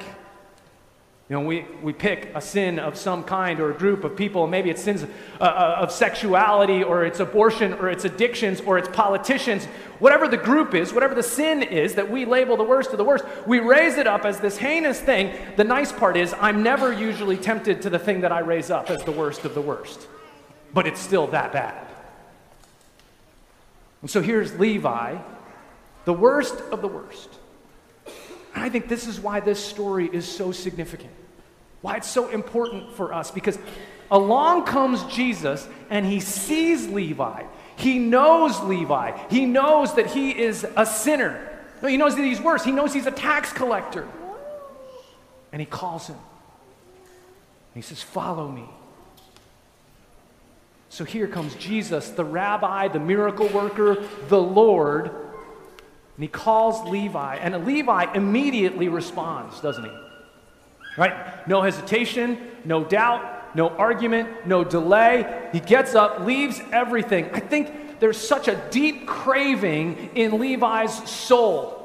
You 1.30 1.36
know, 1.36 1.42
we, 1.42 1.66
we 1.84 1.92
pick 1.92 2.32
a 2.36 2.42
sin 2.42 2.80
of 2.80 2.96
some 2.96 3.22
kind 3.22 3.60
or 3.60 3.72
a 3.72 3.74
group 3.74 4.06
of 4.06 4.16
people, 4.16 4.48
maybe 4.48 4.70
it's 4.70 4.82
sins 4.82 5.04
uh, 5.04 5.08
uh, 5.44 5.76
of 5.82 5.92
sexuality, 5.92 6.84
or 6.84 7.04
it's 7.04 7.20
abortion, 7.20 7.74
or 7.74 7.90
it's 7.90 8.06
addictions, 8.06 8.62
or 8.62 8.78
it's 8.78 8.88
politicians. 8.88 9.66
Whatever 10.00 10.30
the 10.30 10.38
group 10.38 10.74
is, 10.74 10.94
whatever 10.94 11.14
the 11.14 11.24
sin 11.24 11.64
is 11.64 11.96
that 11.96 12.10
we 12.10 12.24
label 12.24 12.56
the 12.56 12.64
worst 12.64 12.92
of 12.92 12.98
the 12.98 13.04
worst, 13.04 13.26
we 13.46 13.60
raise 13.60 13.98
it 13.98 14.08
up 14.08 14.24
as 14.24 14.40
this 14.40 14.58
heinous 14.58 15.02
thing. 15.02 15.38
The 15.58 15.66
nice 15.66 15.92
part 15.92 16.16
is, 16.16 16.34
I'm 16.40 16.64
never 16.64 16.94
usually 16.94 17.36
tempted 17.36 17.82
to 17.82 17.90
the 17.90 18.00
thing 18.00 18.22
that 18.22 18.32
I 18.32 18.40
raise 18.40 18.72
up 18.72 18.90
as 18.90 19.04
the 19.04 19.12
worst 19.12 19.44
of 19.44 19.54
the 19.54 19.62
worst, 19.62 20.08
but 20.74 20.88
it's 20.88 21.02
still 21.02 21.28
that 21.28 21.52
bad. 21.52 21.88
And 24.02 24.10
so 24.10 24.22
here's 24.22 24.58
Levi, 24.58 25.18
the 26.06 26.14
worst 26.14 26.56
of 26.72 26.82
the 26.82 26.88
worst. 26.88 27.30
I 28.68 28.70
think 28.70 28.90
this 28.90 29.08
is 29.08 29.18
why 29.18 29.40
this 29.40 29.64
story 29.64 30.10
is 30.12 30.28
so 30.28 30.52
significant, 30.52 31.14
why 31.80 31.96
it's 31.96 32.10
so 32.10 32.28
important 32.28 32.92
for 32.96 33.14
us, 33.14 33.32
because 33.32 33.58
along 34.12 34.66
comes 34.66 35.06
Jesus 35.06 35.66
and 35.90 36.06
he 36.06 36.20
sees 36.20 36.86
Levi. 36.90 37.44
He 37.78 37.98
knows 37.98 38.60
Levi. 38.60 39.18
He 39.30 39.46
knows 39.46 39.96
that 39.96 40.08
he 40.08 40.38
is 40.38 40.68
a 40.76 40.86
sinner. 40.86 41.40
No, 41.82 41.88
he 41.88 41.96
knows 41.96 42.18
that 42.18 42.24
he's 42.24 42.42
worse. 42.42 42.66
He 42.66 42.74
knows 42.74 42.94
he's 42.94 43.06
a 43.06 43.12
tax 43.12 43.54
collector. 43.54 44.06
And 45.54 45.62
he 45.62 45.66
calls 45.66 46.08
him. 46.08 46.18
And 46.18 47.76
he 47.76 47.82
says, 47.82 48.04
Follow 48.04 48.50
me. 48.50 48.66
So 50.90 51.06
here 51.06 51.28
comes 51.28 51.56
Jesus, 51.56 52.10
the 52.10 52.26
rabbi, 52.26 52.90
the 52.90 53.00
miracle 53.00 53.48
worker, 53.48 54.04
the 54.28 54.42
Lord 54.42 55.27
and 56.18 56.24
he 56.24 56.28
calls 56.28 56.90
Levi, 56.90 57.36
and 57.38 57.66
Levi 57.66 58.14
immediately 58.14 58.90
responds, 58.90 59.62
doesn't 59.62 59.86
he? 59.86 59.92
Right? 60.98 61.48
No 61.48 61.62
hesitation, 61.62 62.40
no 62.66 62.84
doubt, 62.84 63.56
no 63.56 63.70
argument, 63.70 64.46
no 64.46 64.64
delay. 64.64 65.50
He 65.54 65.60
gets 65.60 65.96
up, 65.96 66.22
leaves 66.22 66.60
everything. 66.74 67.30
I 67.34 67.40
think 67.40 68.00
there's 68.00 68.18
such 68.18 68.48
a 68.48 68.56
deep 68.72 69.08
craving 69.08 70.12
in 70.16 70.40
Levi's 70.40 71.10
soul 71.10 71.78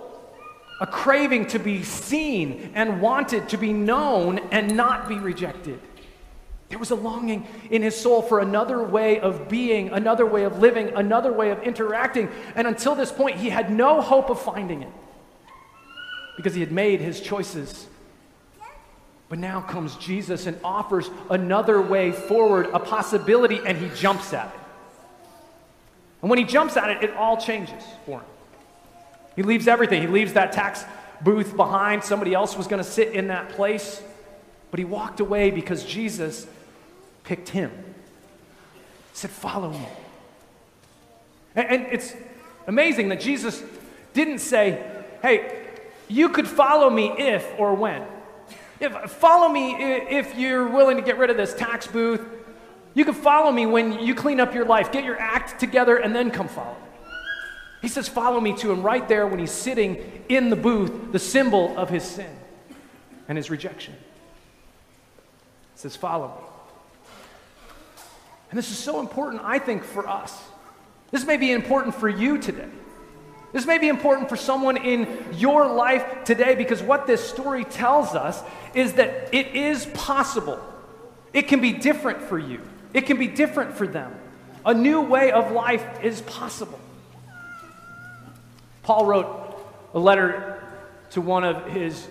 a 0.83 0.87
craving 0.87 1.47
to 1.47 1.61
be 1.61 1.85
seen 1.85 2.73
and 2.75 3.01
wanted, 3.01 3.49
to 3.49 3.57
be 3.57 3.73
known 3.73 4.41
and 4.51 4.77
not 4.77 5.09
be 5.09 5.15
rejected. 5.15 5.79
There 6.73 6.79
was 6.79 6.91
a 6.91 6.95
longing 6.95 7.47
in 7.71 7.83
his 7.83 7.95
soul 7.95 8.23
for 8.23 8.41
another 8.41 8.83
way 8.83 9.21
of 9.21 9.47
being, 9.51 9.91
another 9.91 10.25
way 10.25 10.45
of 10.45 10.59
living, 10.59 10.89
another 10.97 11.31
way 11.31 11.51
of 11.51 11.63
interacting. 11.65 12.31
And 12.57 12.67
until 12.67 12.95
this 12.95 13.13
point, 13.13 13.37
he 13.37 13.51
had 13.51 13.71
no 13.71 14.01
hope 14.01 14.31
of 14.31 14.41
finding 14.41 14.81
it 14.81 14.89
because 16.35 16.55
he 16.55 16.61
had 16.61 16.73
made 16.73 17.03
his 17.03 17.21
choices. 17.21 17.87
But 19.29 19.39
now 19.39 19.61
comes 19.61 19.97
Jesus 19.97 20.47
and 20.47 20.59
offers 20.65 21.11
another 21.29 21.83
way 21.83 22.11
forward, 22.11 22.71
a 22.73 22.79
possibility, 22.79 23.61
and 23.67 23.77
he 23.77 23.91
jumps 23.95 24.33
at 24.33 24.47
it. 24.47 24.61
And 26.23 26.31
when 26.31 26.39
he 26.39 26.47
jumps 26.47 26.79
at 26.79 26.89
it, 26.89 27.05
it 27.05 27.15
all 27.17 27.37
changes 27.37 27.85
for 28.07 28.21
him. 28.21 28.27
He 29.37 29.43
leaves 29.43 29.69
everything. 29.69 30.01
He 30.01 30.09
leaves 30.09 30.33
that 30.33 30.53
tax 30.53 30.87
booth 31.21 31.55
behind. 31.55 32.03
Somebody 32.03 32.33
else 32.33 32.57
was 32.57 32.67
going 32.67 32.83
to 32.83 32.91
sit 32.91 33.13
in 33.13 33.27
that 33.27 33.51
place. 33.51 34.03
But 34.71 34.79
he 34.79 34.87
walked 34.87 35.21
away 35.21 35.51
because 35.51 35.85
Jesus 35.85 36.47
picked 37.25 37.49
him. 37.51 37.71
He 37.71 39.17
said, 39.17 39.31
Follow 39.31 39.71
me. 39.71 39.87
And, 41.55 41.69
and 41.69 41.87
it's 41.93 42.15
amazing 42.67 43.09
that 43.11 43.21
Jesus 43.21 43.63
didn't 44.15 44.39
say, 44.39 44.83
Hey, 45.23 45.63
you 46.09 46.29
could 46.29 46.49
follow 46.49 46.91
me 46.91 47.13
if 47.17 47.47
or 47.59 47.75
when. 47.75 48.05
If, 48.81 48.93
follow 49.13 49.49
me 49.49 49.75
if 49.75 50.37
you're 50.37 50.69
willing 50.69 50.97
to 50.97 51.03
get 51.03 51.17
rid 51.17 51.31
of 51.31 51.37
this 51.37 51.55
tax 51.55 51.87
booth. 51.87 52.21
You 52.95 53.05
can 53.05 53.15
follow 53.15 53.51
me 53.51 53.65
when 53.65 54.01
you 54.01 54.15
clean 54.15 54.41
up 54.41 54.55
your 54.55 54.67
life, 54.67 54.93
get 54.93 55.05
your 55.05 55.19
act 55.19 55.59
together, 55.59 55.97
and 55.97 56.15
then 56.15 56.31
come 56.31 56.49
follow 56.49 56.75
me. 56.75 56.93
He 57.81 57.89
says, 57.89 58.09
Follow 58.09 58.41
me 58.41 58.57
to 58.59 58.71
him 58.71 58.83
right 58.83 59.07
there 59.09 59.27
when 59.27 59.39
he's 59.39 59.51
sitting 59.51 60.25
in 60.29 60.51
the 60.51 60.57
booth, 60.57 61.13
the 61.13 61.19
symbol 61.19 61.77
of 61.77 61.89
his 61.89 62.05
sin 62.05 62.31
and 63.29 63.37
his 63.39 63.51
rejection. 63.51 63.95
He 63.95 65.81
says, 65.81 65.97
Follow 65.97 66.29
me. 66.29 66.52
And 68.53 68.59
this 68.59 68.71
is 68.71 68.77
so 68.77 69.01
important, 69.01 69.41
I 69.43 69.59
think, 69.59 69.83
for 69.83 70.07
us. 70.07 70.39
This 71.11 71.25
may 71.25 71.39
be 71.39 71.53
important 71.53 71.95
for 71.95 72.07
you 72.07 72.37
today. 72.37 72.69
This 73.55 73.65
may 73.65 73.79
be 73.79 73.89
important 73.89 74.29
for 74.29 74.37
someone 74.37 74.77
in 74.77 75.09
your 75.39 75.73
life 75.73 76.25
today 76.25 76.55
because 76.55 76.83
what 76.83 77.07
this 77.07 77.27
story 77.27 77.65
tells 77.65 78.15
us 78.15 78.43
is 78.75 78.93
that 78.95 79.33
it 79.33 79.55
is 79.55 79.87
possible. 79.95 80.61
It 81.33 81.49
can 81.49 81.63
be 81.63 81.73
different 81.73 82.21
for 82.21 82.39
you, 82.39 82.61
it 82.93 83.07
can 83.07 83.17
be 83.19 83.27
different 83.27 83.73
for 83.73 83.87
them. 83.87 84.15
A 84.67 84.75
new 84.75 85.01
way 85.01 85.33
of 85.33 85.51
life 85.53 86.05
is 86.05 86.21
possible. 86.21 86.79
Paul 88.83 89.07
wrote 89.07 89.57
a 89.95 89.99
letter 89.99 90.63
to 91.13 91.23
one 91.23 91.45
of 91.45 91.69
his 91.69 92.07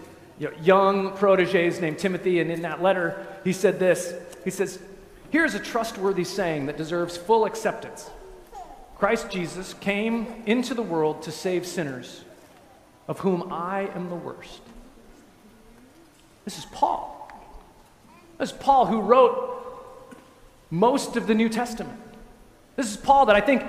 young 0.63 1.15
proteges 1.17 1.79
named 1.79 1.99
Timothy, 1.99 2.39
and 2.39 2.49
in 2.49 2.63
that 2.63 2.81
letter, 2.81 3.27
he 3.43 3.53
said 3.53 3.77
this 3.77 4.11
He 4.43 4.49
says, 4.49 4.79
Here's 5.31 5.55
a 5.55 5.59
trustworthy 5.59 6.25
saying 6.25 6.65
that 6.65 6.77
deserves 6.77 7.17
full 7.17 7.45
acceptance 7.45 8.09
Christ 8.97 9.31
Jesus 9.31 9.73
came 9.73 10.43
into 10.45 10.75
the 10.75 10.83
world 10.83 11.23
to 11.23 11.31
save 11.31 11.65
sinners, 11.65 12.23
of 13.07 13.19
whom 13.19 13.51
I 13.51 13.89
am 13.95 14.09
the 14.09 14.15
worst. 14.15 14.61
This 16.45 16.59
is 16.59 16.65
Paul. 16.65 17.17
This 18.37 18.51
is 18.51 18.57
Paul 18.57 18.85
who 18.85 19.01
wrote 19.01 19.57
most 20.69 21.15
of 21.15 21.25
the 21.25 21.33
New 21.33 21.49
Testament. 21.49 21.99
This 22.75 22.91
is 22.91 22.97
Paul 22.97 23.25
that 23.27 23.35
I 23.35 23.41
think 23.41 23.63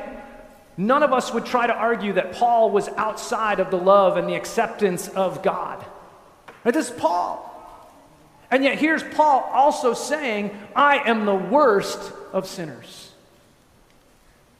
none 0.76 1.02
of 1.02 1.12
us 1.12 1.32
would 1.32 1.46
try 1.46 1.66
to 1.66 1.72
argue 1.74 2.12
that 2.14 2.32
Paul 2.32 2.70
was 2.70 2.88
outside 2.88 3.58
of 3.58 3.70
the 3.70 3.78
love 3.78 4.16
and 4.16 4.28
the 4.28 4.34
acceptance 4.34 5.08
of 5.08 5.42
God. 5.42 5.82
Right? 6.64 6.74
This 6.74 6.90
is 6.90 6.98
Paul. 6.98 7.51
And 8.52 8.62
yet, 8.62 8.78
here's 8.78 9.02
Paul 9.02 9.48
also 9.50 9.94
saying, 9.94 10.50
I 10.76 10.98
am 11.08 11.24
the 11.24 11.34
worst 11.34 12.12
of 12.34 12.46
sinners. 12.46 13.10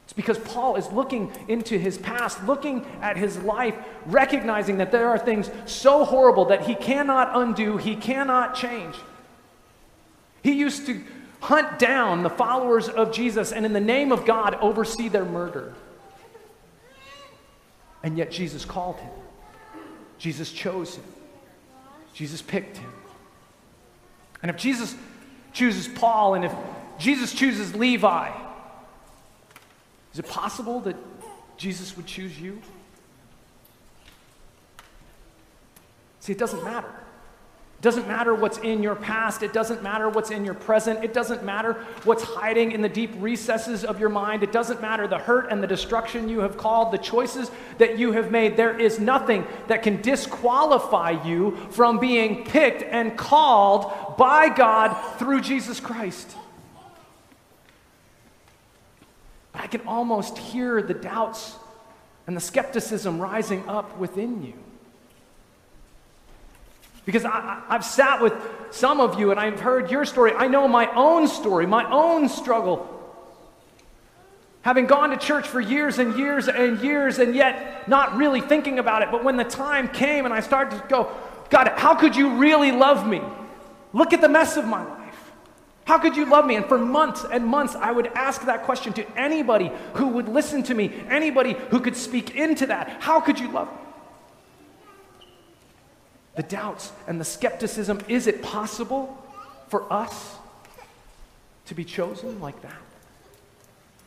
It's 0.05 0.13
because 0.13 0.39
Paul 0.39 0.77
is 0.77 0.91
looking 0.91 1.31
into 1.47 1.77
his 1.77 1.99
past, 1.99 2.43
looking 2.43 2.87
at 3.01 3.17
his 3.17 3.37
life, 3.37 3.75
recognizing 4.07 4.79
that 4.79 4.91
there 4.91 5.09
are 5.09 5.19
things 5.19 5.47
so 5.67 6.05
horrible 6.05 6.45
that 6.45 6.65
he 6.65 6.73
cannot 6.73 7.37
undo, 7.39 7.77
he 7.77 7.95
cannot 7.95 8.55
change. 8.55 8.95
He 10.41 10.53
used 10.53 10.87
to 10.87 10.99
hunt 11.39 11.77
down 11.77 12.23
the 12.23 12.31
followers 12.31 12.89
of 12.89 13.13
Jesus 13.13 13.51
and, 13.51 13.63
in 13.63 13.73
the 13.73 13.79
name 13.79 14.11
of 14.11 14.25
God, 14.25 14.55
oversee 14.55 15.07
their 15.07 15.23
murder. 15.23 15.75
And 18.01 18.17
yet, 18.17 18.31
Jesus 18.31 18.65
called 18.65 18.95
him, 18.95 19.11
Jesus 20.17 20.51
chose 20.51 20.95
him, 20.95 21.05
Jesus 22.15 22.41
picked 22.41 22.77
him. 22.77 22.91
And 24.43 24.49
if 24.49 24.57
Jesus 24.57 24.95
chooses 25.53 25.87
Paul 25.87 26.35
and 26.35 26.45
if 26.45 26.53
Jesus 26.99 27.33
chooses 27.33 27.73
Levi, 27.73 28.29
is 30.11 30.19
it 30.19 30.27
possible 30.27 30.81
that 30.81 30.95
Jesus 31.57 31.95
would 31.97 32.05
choose 32.05 32.39
you? 32.39 32.61
See, 36.19 36.33
it 36.33 36.37
doesn't 36.37 36.63
matter. 36.63 36.93
It 37.83 37.91
doesn't 37.91 38.07
matter 38.07 38.33
what's 38.33 38.59
in 38.59 38.81
your 38.81 38.95
past. 38.95 39.43
It 39.43 39.51
doesn't 39.51 39.83
matter 39.83 40.07
what's 40.07 40.31
in 40.31 40.45
your 40.45 40.53
present. 40.53 41.03
It 41.03 41.13
doesn't 41.13 41.43
matter 41.43 41.73
what's 42.05 42.23
hiding 42.23 42.71
in 42.71 42.81
the 42.81 42.87
deep 42.87 43.11
recesses 43.17 43.83
of 43.83 43.99
your 43.99 44.07
mind. 44.07 44.41
It 44.41 44.53
doesn't 44.53 44.81
matter 44.81 45.05
the 45.05 45.17
hurt 45.17 45.51
and 45.51 45.61
the 45.61 45.67
destruction 45.67 46.29
you 46.29 46.39
have 46.39 46.55
called, 46.55 46.93
the 46.93 46.97
choices 46.97 47.51
that 47.79 47.99
you 47.99 48.13
have 48.13 48.31
made. 48.31 48.55
There 48.55 48.79
is 48.79 49.01
nothing 49.01 49.45
that 49.67 49.83
can 49.83 50.01
disqualify 50.01 51.25
you 51.25 51.57
from 51.71 51.99
being 51.99 52.45
picked 52.45 52.83
and 52.83 53.17
called 53.17 54.15
by 54.17 54.47
God 54.47 55.17
through 55.17 55.41
Jesus 55.41 55.81
Christ. 55.81 56.37
But 59.51 59.63
I 59.63 59.67
can 59.67 59.81
almost 59.81 60.37
hear 60.37 60.81
the 60.81 60.93
doubts 60.93 61.57
and 62.27 62.37
the 62.37 62.41
skepticism 62.41 63.19
rising 63.19 63.67
up 63.67 63.97
within 63.97 64.41
you. 64.41 64.62
Because 67.05 67.25
I, 67.25 67.61
have 67.69 67.83
sat 67.83 68.21
with 68.21 68.33
some 68.71 69.01
of 69.01 69.19
you 69.19 69.31
and 69.31 69.39
I've 69.39 69.59
heard 69.59 69.91
your 69.91 70.05
story. 70.05 70.31
I 70.33 70.47
know 70.47 70.67
my 70.67 70.93
own 70.93 71.27
story, 71.27 71.65
my 71.65 71.89
own 71.89 72.29
struggle. 72.29 72.89
Having 74.61 74.87
gone 74.87 75.09
to 75.09 75.17
church 75.17 75.47
for 75.47 75.59
years 75.59 75.99
and 75.99 76.17
years 76.17 76.47
and 76.47 76.79
years 76.79 77.19
and 77.19 77.35
yet 77.35 77.89
not 77.89 78.15
really 78.15 78.39
thinking 78.39 78.79
about 78.79 79.01
it. 79.01 79.11
But 79.11 79.23
when 79.23 79.35
the 79.35 79.43
time 79.43 79.89
came 79.89 80.23
and 80.23 80.33
I 80.33 80.39
started 80.39 80.81
to 80.81 80.87
go, 80.87 81.11
God, 81.49 81.73
how 81.75 81.95
could 81.95 82.15
you 82.15 82.37
really 82.37 82.71
love 82.71 83.05
me? 83.05 83.21
Look 83.91 84.13
at 84.13 84.21
the 84.21 84.29
mess 84.29 84.55
of 84.55 84.65
my 84.65 84.83
life. 84.83 85.03
How 85.85 85.99
could 85.99 86.15
you 86.15 86.25
love 86.25 86.45
me? 86.45 86.55
And 86.55 86.65
for 86.65 86.77
months 86.77 87.25
and 87.29 87.45
months, 87.45 87.75
I 87.75 87.91
would 87.91 88.07
ask 88.07 88.45
that 88.45 88.63
question 88.63 88.93
to 88.93 89.19
anybody 89.19 89.69
who 89.95 90.07
would 90.07 90.29
listen 90.29 90.63
to 90.63 90.73
me, 90.73 90.93
anybody 91.09 91.53
who 91.69 91.81
could 91.81 91.97
speak 91.97 92.35
into 92.35 92.67
that. 92.67 93.01
How 93.01 93.19
could 93.19 93.39
you 93.39 93.51
love 93.51 93.67
me? 93.67 93.79
The 96.35 96.43
doubts 96.43 96.91
and 97.07 97.19
the 97.19 97.25
skepticism. 97.25 98.01
Is 98.07 98.27
it 98.27 98.41
possible 98.41 99.17
for 99.67 99.91
us 99.91 100.35
to 101.65 101.75
be 101.75 101.83
chosen 101.83 102.39
like 102.39 102.61
that? 102.61 102.81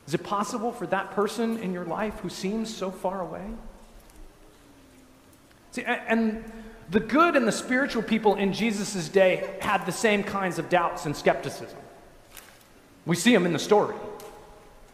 Is 0.06 0.14
it 0.14 0.22
possible 0.22 0.72
for 0.72 0.86
that 0.88 1.12
person 1.12 1.58
in 1.58 1.72
your 1.72 1.84
life 1.84 2.14
who 2.20 2.28
seems 2.28 2.74
so 2.74 2.90
far 2.90 3.20
away? 3.20 3.44
See, 5.72 5.82
and 5.84 6.44
the 6.90 7.00
good 7.00 7.34
and 7.36 7.46
the 7.46 7.52
spiritual 7.52 8.02
people 8.02 8.36
in 8.36 8.52
Jesus' 8.52 9.08
day 9.08 9.56
had 9.60 9.84
the 9.84 9.92
same 9.92 10.22
kinds 10.22 10.58
of 10.58 10.68
doubts 10.68 11.06
and 11.06 11.16
skepticism. 11.16 11.78
We 13.04 13.16
see 13.16 13.32
them 13.32 13.46
in 13.46 13.52
the 13.52 13.58
story. 13.58 13.96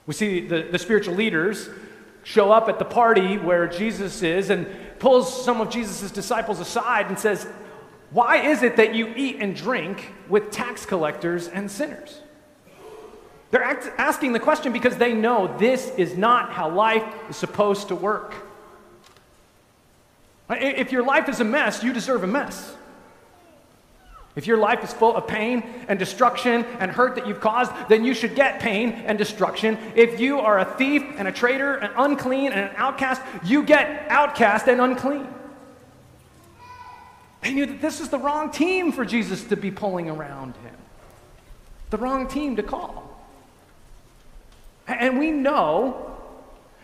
We 0.07 0.15
see 0.15 0.47
the, 0.47 0.63
the 0.63 0.79
spiritual 0.79 1.15
leaders 1.15 1.69
show 2.23 2.53
up 2.53 2.69
at 2.69 2.79
the 2.79 2.85
party 2.85 3.39
where 3.39 3.67
Jesus 3.67 4.23
is 4.23 4.51
and 4.51 4.67
pulls 4.99 5.45
some 5.45 5.61
of 5.61 5.71
Jesus' 5.71 6.11
disciples 6.11 6.61
aside 6.61 7.07
and 7.07 7.19
says, 7.19 7.47
Why 8.11 8.37
is 8.49 8.63
it 8.63 8.77
that 8.77 8.95
you 8.95 9.13
eat 9.17 9.37
and 9.41 9.55
drink 9.55 10.13
with 10.29 10.51
tax 10.51 10.87
collectors 10.87 11.49
and 11.49 11.71
sinners? 11.71 12.21
They're 13.51 13.63
act- 13.63 13.91
asking 13.99 14.33
the 14.33 14.41
question 14.41 14.73
because 14.73 14.97
they 14.97 15.13
know 15.13 15.57
this 15.59 15.91
is 15.97 16.17
not 16.17 16.53
how 16.53 16.71
life 16.71 17.05
is 17.29 17.37
supposed 17.37 17.89
to 17.89 17.95
work. 17.95 18.35
If 20.49 20.93
your 20.93 21.05
life 21.05 21.29
is 21.29 21.41
a 21.41 21.45
mess, 21.45 21.83
you 21.83 21.93
deserve 21.93 22.25
a 22.25 22.27
mess. 22.27 22.77
If 24.35 24.47
your 24.47 24.57
life 24.57 24.83
is 24.83 24.93
full 24.93 25.15
of 25.15 25.27
pain 25.27 25.63
and 25.89 25.99
destruction 25.99 26.65
and 26.81 26.91
hurt 26.91 27.17
that 27.17 27.27
you've 27.27 27.41
caused, 27.41 27.71
then 27.89 28.05
you 28.05 28.15
should 28.15 28.35
get 28.35 28.61
pain 28.61 28.93
and 28.93 29.19
destruction. 29.19 29.77
If 29.95 30.21
you 30.21 30.41
are 30.41 30.59
a 30.59 30.65
thief 30.65 31.03
and 31.19 31.29
a 31.29 31.33
traitor 31.33 31.75
and 31.75 31.93
unclean 31.97 32.53
and 32.53 32.71
an 32.71 32.77
outcast, 32.77 33.21
you 33.45 33.63
get 33.63 34.07
outcast 34.09 34.69
and 34.69 34.81
unclean. 34.81 35.29
They 37.43 37.53
knew 37.53 37.67
that 37.67 37.83
this 37.83 38.01
was 38.01 38.09
the 38.09 38.19
wrong 38.19 38.51
team 38.51 38.93
for 38.93 39.05
Jesus 39.05 39.45
to 39.45 39.57
be 39.57 39.71
pulling 39.71 40.09
around 40.09 40.55
him, 40.57 40.77
the 41.91 41.99
wrong 41.99 42.29
team 42.29 42.57
to 42.57 42.63
call. 42.63 43.09
And 44.87 45.19
we 45.19 45.31
know 45.31 46.12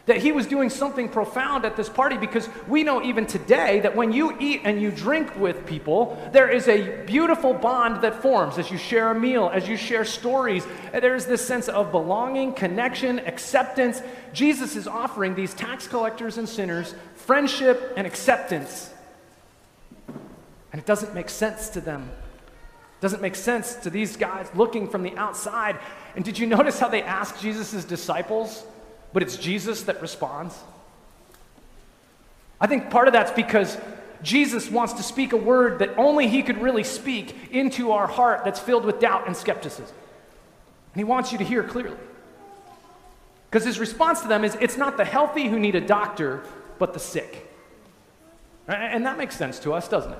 that 0.08 0.16
he 0.16 0.32
was 0.32 0.46
doing 0.46 0.70
something 0.70 1.06
profound 1.06 1.66
at 1.66 1.76
this 1.76 1.90
party 1.90 2.16
because 2.16 2.48
we 2.66 2.82
know 2.82 3.02
even 3.02 3.26
today 3.26 3.78
that 3.80 3.94
when 3.94 4.10
you 4.10 4.34
eat 4.40 4.62
and 4.64 4.80
you 4.80 4.90
drink 4.90 5.36
with 5.36 5.66
people, 5.66 6.18
there 6.32 6.48
is 6.48 6.66
a 6.66 7.04
beautiful 7.04 7.52
bond 7.52 8.02
that 8.02 8.22
forms 8.22 8.56
as 8.56 8.70
you 8.70 8.78
share 8.78 9.10
a 9.10 9.14
meal, 9.14 9.50
as 9.52 9.68
you 9.68 9.76
share 9.76 10.06
stories. 10.06 10.66
There 10.92 11.14
is 11.14 11.26
this 11.26 11.46
sense 11.46 11.68
of 11.68 11.92
belonging, 11.92 12.54
connection, 12.54 13.18
acceptance. 13.18 14.00
Jesus 14.32 14.76
is 14.76 14.88
offering 14.88 15.34
these 15.34 15.52
tax 15.52 15.86
collectors 15.86 16.38
and 16.38 16.48
sinners 16.48 16.94
friendship 17.14 17.92
and 17.94 18.06
acceptance. 18.06 18.90
And 20.72 20.80
it 20.80 20.86
doesn't 20.86 21.12
make 21.12 21.28
sense 21.28 21.68
to 21.70 21.82
them. 21.82 22.10
It 22.98 23.02
doesn't 23.02 23.20
make 23.20 23.34
sense 23.34 23.74
to 23.76 23.90
these 23.90 24.16
guys 24.16 24.48
looking 24.54 24.88
from 24.88 25.02
the 25.02 25.14
outside. 25.18 25.78
And 26.16 26.24
did 26.24 26.38
you 26.38 26.46
notice 26.46 26.78
how 26.78 26.88
they 26.88 27.02
asked 27.02 27.42
Jesus' 27.42 27.84
disciples? 27.84 28.64
But 29.12 29.22
it's 29.22 29.36
Jesus 29.36 29.82
that 29.82 30.00
responds? 30.02 30.56
I 32.60 32.66
think 32.66 32.90
part 32.90 33.08
of 33.08 33.12
that's 33.12 33.30
because 33.30 33.78
Jesus 34.22 34.70
wants 34.70 34.94
to 34.94 35.02
speak 35.02 35.32
a 35.32 35.36
word 35.36 35.78
that 35.78 35.96
only 35.96 36.28
he 36.28 36.42
could 36.42 36.60
really 36.60 36.84
speak 36.84 37.52
into 37.52 37.92
our 37.92 38.06
heart 38.06 38.44
that's 38.44 38.58
filled 38.58 38.84
with 38.84 39.00
doubt 39.00 39.26
and 39.26 39.36
skepticism. 39.36 39.94
And 40.94 41.00
he 41.00 41.04
wants 41.04 41.30
you 41.32 41.38
to 41.38 41.44
hear 41.44 41.62
clearly. 41.62 41.96
Because 43.50 43.64
his 43.64 43.78
response 43.78 44.20
to 44.22 44.28
them 44.28 44.44
is 44.44 44.56
it's 44.60 44.76
not 44.76 44.96
the 44.96 45.04
healthy 45.04 45.48
who 45.48 45.58
need 45.58 45.74
a 45.74 45.80
doctor, 45.80 46.42
but 46.78 46.92
the 46.92 46.98
sick. 46.98 47.46
And 48.66 49.06
that 49.06 49.16
makes 49.16 49.36
sense 49.36 49.58
to 49.60 49.72
us, 49.72 49.88
doesn't 49.88 50.12
it? 50.12 50.18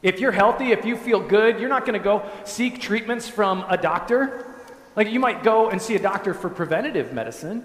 If 0.00 0.20
you're 0.20 0.32
healthy, 0.32 0.70
if 0.70 0.84
you 0.84 0.96
feel 0.96 1.20
good, 1.20 1.58
you're 1.58 1.68
not 1.68 1.84
going 1.84 1.98
to 1.98 2.04
go 2.04 2.30
seek 2.44 2.80
treatments 2.80 3.28
from 3.28 3.64
a 3.68 3.76
doctor. 3.76 4.47
Like 4.96 5.10
you 5.10 5.20
might 5.20 5.42
go 5.42 5.70
and 5.70 5.80
see 5.80 5.94
a 5.94 5.98
doctor 5.98 6.34
for 6.34 6.48
preventative 6.48 7.12
medicine. 7.12 7.64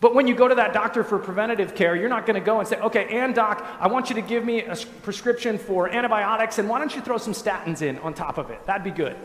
But 0.00 0.14
when 0.14 0.26
you 0.26 0.34
go 0.34 0.48
to 0.48 0.54
that 0.56 0.74
doctor 0.74 1.02
for 1.02 1.18
preventative 1.18 1.74
care, 1.74 1.96
you're 1.96 2.10
not 2.10 2.26
going 2.26 2.38
to 2.38 2.44
go 2.44 2.58
and 2.58 2.68
say, 2.68 2.78
okay, 2.78 3.06
and 3.08 3.34
doc, 3.34 3.64
I 3.80 3.86
want 3.86 4.10
you 4.10 4.16
to 4.16 4.20
give 4.20 4.44
me 4.44 4.62
a 4.62 4.76
prescription 5.02 5.56
for 5.56 5.88
antibiotics, 5.88 6.58
and 6.58 6.68
why 6.68 6.78
don't 6.78 6.94
you 6.94 7.00
throw 7.00 7.16
some 7.16 7.32
statins 7.32 7.80
in 7.80 7.98
on 8.00 8.12
top 8.12 8.36
of 8.36 8.50
it? 8.50 8.66
That'd 8.66 8.84
be 8.84 8.90
good. 8.90 9.16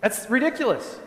That's 0.00 0.30
ridiculous. 0.30 1.00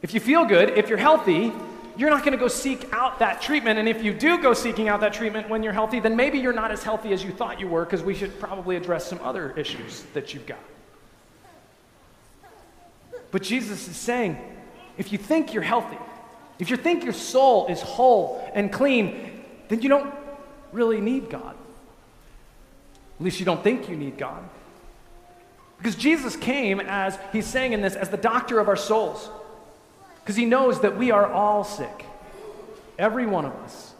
If 0.00 0.14
you 0.14 0.20
feel 0.20 0.46
good, 0.46 0.70
if 0.70 0.88
you're 0.88 0.96
healthy, 0.96 1.52
you're 1.96 2.08
not 2.08 2.20
going 2.20 2.32
to 2.32 2.38
go 2.38 2.48
seek 2.48 2.90
out 2.92 3.18
that 3.18 3.42
treatment. 3.42 3.78
And 3.78 3.86
if 3.86 4.02
you 4.02 4.14
do 4.14 4.40
go 4.40 4.54
seeking 4.54 4.88
out 4.88 5.00
that 5.00 5.12
treatment 5.12 5.50
when 5.50 5.62
you're 5.62 5.74
healthy, 5.74 6.00
then 6.00 6.16
maybe 6.16 6.38
you're 6.38 6.54
not 6.54 6.70
as 6.70 6.82
healthy 6.82 7.12
as 7.12 7.22
you 7.22 7.32
thought 7.32 7.60
you 7.60 7.68
were 7.68 7.84
because 7.84 8.02
we 8.02 8.14
should 8.14 8.40
probably 8.40 8.76
address 8.76 9.06
some 9.06 9.20
other 9.22 9.50
issues 9.58 10.04
that 10.14 10.32
you've 10.32 10.46
got. 10.46 10.60
But 13.30 13.42
Jesus 13.42 13.88
is 13.88 13.96
saying, 13.96 14.38
if 14.98 15.12
you 15.12 15.18
think 15.18 15.54
you're 15.54 15.62
healthy, 15.62 15.98
if 16.58 16.70
you 16.70 16.76
think 16.76 17.04
your 17.04 17.12
soul 17.12 17.66
is 17.68 17.80
whole 17.80 18.46
and 18.54 18.72
clean, 18.72 19.42
then 19.68 19.82
you 19.82 19.88
don't 19.88 20.12
really 20.72 21.00
need 21.00 21.30
God. 21.30 21.54
At 23.18 23.24
least 23.24 23.38
you 23.38 23.46
don't 23.46 23.62
think 23.62 23.88
you 23.88 23.96
need 23.96 24.18
God. 24.18 24.42
Because 25.78 25.94
Jesus 25.94 26.36
came 26.36 26.80
as, 26.80 27.18
he's 27.32 27.46
saying 27.46 27.72
in 27.72 27.80
this, 27.80 27.94
as 27.94 28.10
the 28.10 28.16
doctor 28.16 28.58
of 28.58 28.68
our 28.68 28.76
souls. 28.76 29.30
Because 30.22 30.36
he 30.36 30.44
knows 30.44 30.80
that 30.82 30.98
we 30.98 31.10
are 31.10 31.26
all 31.26 31.64
sick, 31.64 32.04
every 32.98 33.26
one 33.26 33.46
of 33.46 33.54
us, 33.56 33.94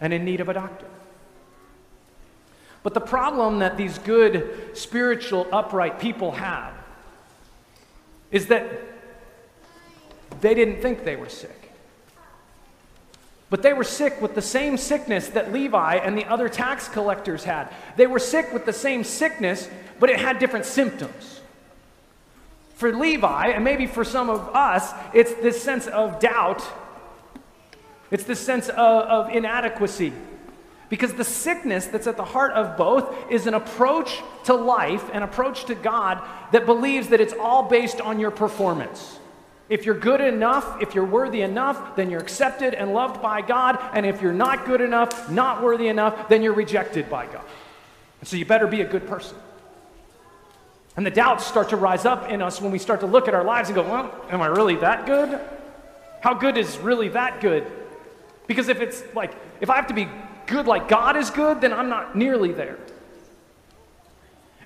and 0.00 0.12
in 0.12 0.24
need 0.24 0.40
of 0.40 0.48
a 0.48 0.54
doctor. 0.54 0.86
But 2.82 2.94
the 2.94 3.00
problem 3.00 3.60
that 3.60 3.76
these 3.76 3.98
good, 3.98 4.76
spiritual, 4.76 5.46
upright 5.52 6.00
people 6.00 6.32
have 6.32 6.74
is 8.32 8.46
that 8.46 8.66
they 10.40 10.54
didn't 10.54 10.82
think 10.82 11.04
they 11.04 11.14
were 11.14 11.28
sick. 11.28 11.62
But 13.50 13.62
they 13.62 13.74
were 13.74 13.84
sick 13.84 14.20
with 14.22 14.34
the 14.34 14.42
same 14.42 14.78
sickness 14.78 15.28
that 15.28 15.52
Levi 15.52 15.96
and 15.96 16.16
the 16.16 16.24
other 16.24 16.48
tax 16.48 16.88
collectors 16.88 17.44
had. 17.44 17.68
They 17.96 18.06
were 18.06 18.18
sick 18.18 18.50
with 18.52 18.64
the 18.64 18.72
same 18.72 19.04
sickness, 19.04 19.68
but 20.00 20.08
it 20.08 20.18
had 20.18 20.38
different 20.38 20.64
symptoms. 20.64 21.40
For 22.76 22.92
Levi, 22.96 23.48
and 23.48 23.62
maybe 23.62 23.86
for 23.86 24.04
some 24.04 24.30
of 24.30 24.48
us, 24.56 24.94
it's 25.12 25.34
this 25.34 25.62
sense 25.62 25.86
of 25.86 26.18
doubt, 26.18 26.64
it's 28.10 28.24
this 28.24 28.40
sense 28.40 28.70
of, 28.70 28.76
of 28.78 29.30
inadequacy. 29.30 30.14
Because 30.92 31.14
the 31.14 31.24
sickness 31.24 31.86
that's 31.86 32.06
at 32.06 32.18
the 32.18 32.24
heart 32.24 32.52
of 32.52 32.76
both 32.76 33.16
is 33.30 33.46
an 33.46 33.54
approach 33.54 34.22
to 34.44 34.52
life, 34.52 35.08
an 35.14 35.22
approach 35.22 35.64
to 35.64 35.74
God 35.74 36.20
that 36.52 36.66
believes 36.66 37.08
that 37.08 37.18
it's 37.18 37.32
all 37.32 37.62
based 37.62 38.02
on 38.02 38.20
your 38.20 38.30
performance. 38.30 39.18
If 39.70 39.86
you're 39.86 39.98
good 39.98 40.20
enough, 40.20 40.82
if 40.82 40.94
you're 40.94 41.06
worthy 41.06 41.40
enough, 41.40 41.96
then 41.96 42.10
you're 42.10 42.20
accepted 42.20 42.74
and 42.74 42.92
loved 42.92 43.22
by 43.22 43.40
God. 43.40 43.78
And 43.94 44.04
if 44.04 44.20
you're 44.20 44.34
not 44.34 44.66
good 44.66 44.82
enough, 44.82 45.30
not 45.30 45.62
worthy 45.62 45.88
enough, 45.88 46.28
then 46.28 46.42
you're 46.42 46.52
rejected 46.52 47.08
by 47.08 47.24
God. 47.24 47.44
And 48.20 48.28
so 48.28 48.36
you 48.36 48.44
better 48.44 48.66
be 48.66 48.82
a 48.82 48.86
good 48.86 49.06
person. 49.06 49.38
And 50.94 51.06
the 51.06 51.10
doubts 51.10 51.46
start 51.46 51.70
to 51.70 51.76
rise 51.76 52.04
up 52.04 52.28
in 52.28 52.42
us 52.42 52.60
when 52.60 52.70
we 52.70 52.78
start 52.78 53.00
to 53.00 53.06
look 53.06 53.28
at 53.28 53.34
our 53.34 53.44
lives 53.44 53.70
and 53.70 53.76
go, 53.76 53.82
well, 53.82 54.14
am 54.28 54.42
I 54.42 54.46
really 54.48 54.76
that 54.76 55.06
good? 55.06 55.40
How 56.20 56.34
good 56.34 56.58
is 56.58 56.76
really 56.76 57.08
that 57.08 57.40
good? 57.40 57.66
Because 58.46 58.68
if 58.68 58.82
it's 58.82 59.02
like, 59.14 59.32
if 59.62 59.70
I 59.70 59.76
have 59.76 59.86
to 59.86 59.94
be 59.94 60.06
good 60.46 60.66
like 60.66 60.88
God 60.88 61.16
is 61.16 61.30
good, 61.30 61.60
then 61.60 61.72
I'm 61.72 61.88
not 61.88 62.16
nearly 62.16 62.52
there. 62.52 62.78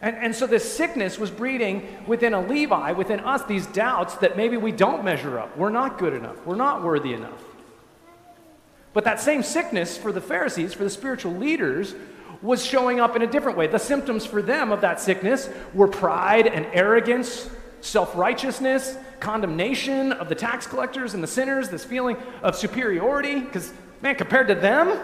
And, 0.00 0.16
and 0.16 0.34
so 0.34 0.46
this 0.46 0.70
sickness 0.70 1.18
was 1.18 1.30
breeding 1.30 1.86
within 2.06 2.34
a 2.34 2.40
Levi, 2.40 2.92
within 2.92 3.20
us, 3.20 3.44
these 3.44 3.66
doubts 3.66 4.14
that 4.16 4.36
maybe 4.36 4.56
we 4.56 4.72
don't 4.72 5.04
measure 5.04 5.38
up. 5.38 5.56
We're 5.56 5.70
not 5.70 5.98
good 5.98 6.12
enough. 6.12 6.44
We're 6.46 6.56
not 6.56 6.82
worthy 6.82 7.14
enough. 7.14 7.42
But 8.92 9.04
that 9.04 9.20
same 9.20 9.42
sickness 9.42 9.96
for 9.96 10.12
the 10.12 10.20
Pharisees, 10.20 10.74
for 10.74 10.84
the 10.84 10.90
spiritual 10.90 11.32
leaders, 11.32 11.94
was 12.42 12.64
showing 12.64 13.00
up 13.00 13.16
in 13.16 13.22
a 13.22 13.26
different 13.26 13.56
way. 13.56 13.66
The 13.66 13.78
symptoms 13.78 14.26
for 14.26 14.42
them 14.42 14.70
of 14.70 14.82
that 14.82 15.00
sickness 15.00 15.48
were 15.74 15.88
pride 15.88 16.46
and 16.46 16.66
arrogance, 16.72 17.48
self 17.80 18.14
righteousness, 18.16 18.96
condemnation 19.20 20.12
of 20.12 20.28
the 20.28 20.34
tax 20.34 20.66
collectors 20.66 21.14
and 21.14 21.22
the 21.22 21.28
sinners, 21.28 21.68
this 21.68 21.84
feeling 21.84 22.16
of 22.42 22.54
superiority. 22.54 23.40
Because, 23.40 23.72
man, 24.02 24.14
compared 24.14 24.48
to 24.48 24.54
them, 24.54 24.98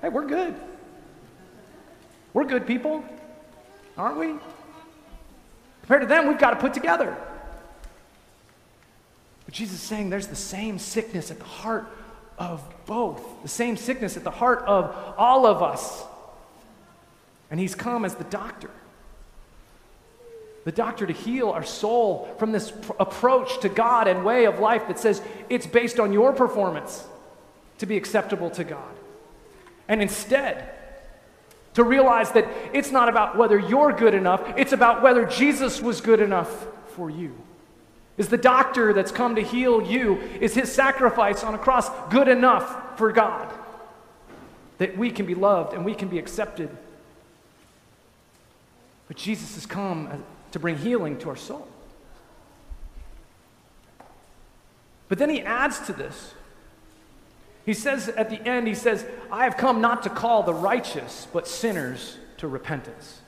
Hey, 0.00 0.08
we're 0.08 0.26
good. 0.26 0.54
We're 2.32 2.44
good 2.44 2.66
people, 2.66 3.04
aren't 3.98 4.18
we? 4.18 4.34
Compared 5.82 6.02
to 6.02 6.06
them, 6.06 6.28
we've 6.28 6.38
got 6.38 6.50
to 6.50 6.56
put 6.56 6.72
together. 6.72 7.16
But 9.44 9.54
Jesus 9.54 9.76
is 9.76 9.82
saying 9.82 10.10
there's 10.10 10.28
the 10.28 10.36
same 10.36 10.78
sickness 10.78 11.30
at 11.30 11.38
the 11.38 11.44
heart 11.44 11.86
of 12.38 12.62
both, 12.86 13.22
the 13.42 13.48
same 13.48 13.76
sickness 13.76 14.16
at 14.16 14.24
the 14.24 14.30
heart 14.30 14.60
of 14.60 14.94
all 15.18 15.44
of 15.44 15.62
us. 15.62 16.04
And 17.50 17.58
he's 17.60 17.74
come 17.74 18.04
as 18.04 18.14
the 18.14 18.24
doctor. 18.24 18.70
The 20.64 20.72
doctor 20.72 21.06
to 21.06 21.12
heal 21.12 21.50
our 21.50 21.64
soul 21.64 22.34
from 22.38 22.52
this 22.52 22.70
pr- 22.70 22.92
approach 23.00 23.60
to 23.60 23.68
God 23.68 24.08
and 24.08 24.24
way 24.24 24.46
of 24.46 24.60
life 24.60 24.88
that 24.88 24.98
says 24.98 25.20
it's 25.48 25.66
based 25.66 25.98
on 25.98 26.12
your 26.12 26.32
performance 26.32 27.04
to 27.78 27.86
be 27.86 27.96
acceptable 27.96 28.50
to 28.50 28.64
God. 28.64 28.94
And 29.90 30.00
instead, 30.00 30.72
To 31.74 31.84
realize 31.84 32.32
that 32.32 32.48
it's 32.72 32.90
not 32.90 33.08
about 33.08 33.36
whether 33.36 33.58
you're 33.58 33.92
good 33.92 34.14
enough, 34.14 34.42
it's 34.56 34.72
about 34.72 35.02
whether 35.02 35.24
Jesus 35.24 35.80
was 35.80 36.00
good 36.00 36.20
enough 36.20 36.66
for 36.88 37.08
you. 37.08 37.36
Is 38.18 38.28
the 38.28 38.36
doctor 38.36 38.92
that's 38.92 39.12
come 39.12 39.36
to 39.36 39.42
heal 39.42 39.80
you, 39.80 40.20
is 40.40 40.52
his 40.52 40.70
sacrifice 40.70 41.44
on 41.44 41.54
a 41.54 41.58
cross 41.58 41.88
good 42.10 42.28
enough 42.28 42.98
for 42.98 43.12
God? 43.12 43.52
That 44.78 44.98
we 44.98 45.10
can 45.10 45.26
be 45.26 45.34
loved 45.34 45.72
and 45.72 45.84
we 45.84 45.94
can 45.94 46.08
be 46.08 46.18
accepted. 46.18 46.70
But 49.06 49.16
Jesus 49.16 49.54
has 49.54 49.64
come 49.64 50.08
uh, 50.08 50.16
to 50.52 50.58
bring 50.58 50.76
healing 50.76 51.18
to 51.18 51.28
our 51.30 51.36
soul. 51.36 51.66
But 55.08 55.18
then 55.18 55.30
he 55.30 55.40
adds 55.40 55.80
to 55.86 55.92
this. 55.92 56.34
He 57.70 57.74
says 57.74 58.08
at 58.08 58.30
the 58.30 58.48
end, 58.48 58.66
he 58.66 58.74
says, 58.74 59.06
I 59.30 59.44
have 59.44 59.56
come 59.56 59.80
not 59.80 60.02
to 60.02 60.10
call 60.10 60.42
the 60.42 60.52
righteous, 60.52 61.28
but 61.32 61.46
sinners 61.46 62.18
to 62.38 62.48
repentance. 62.48 63.20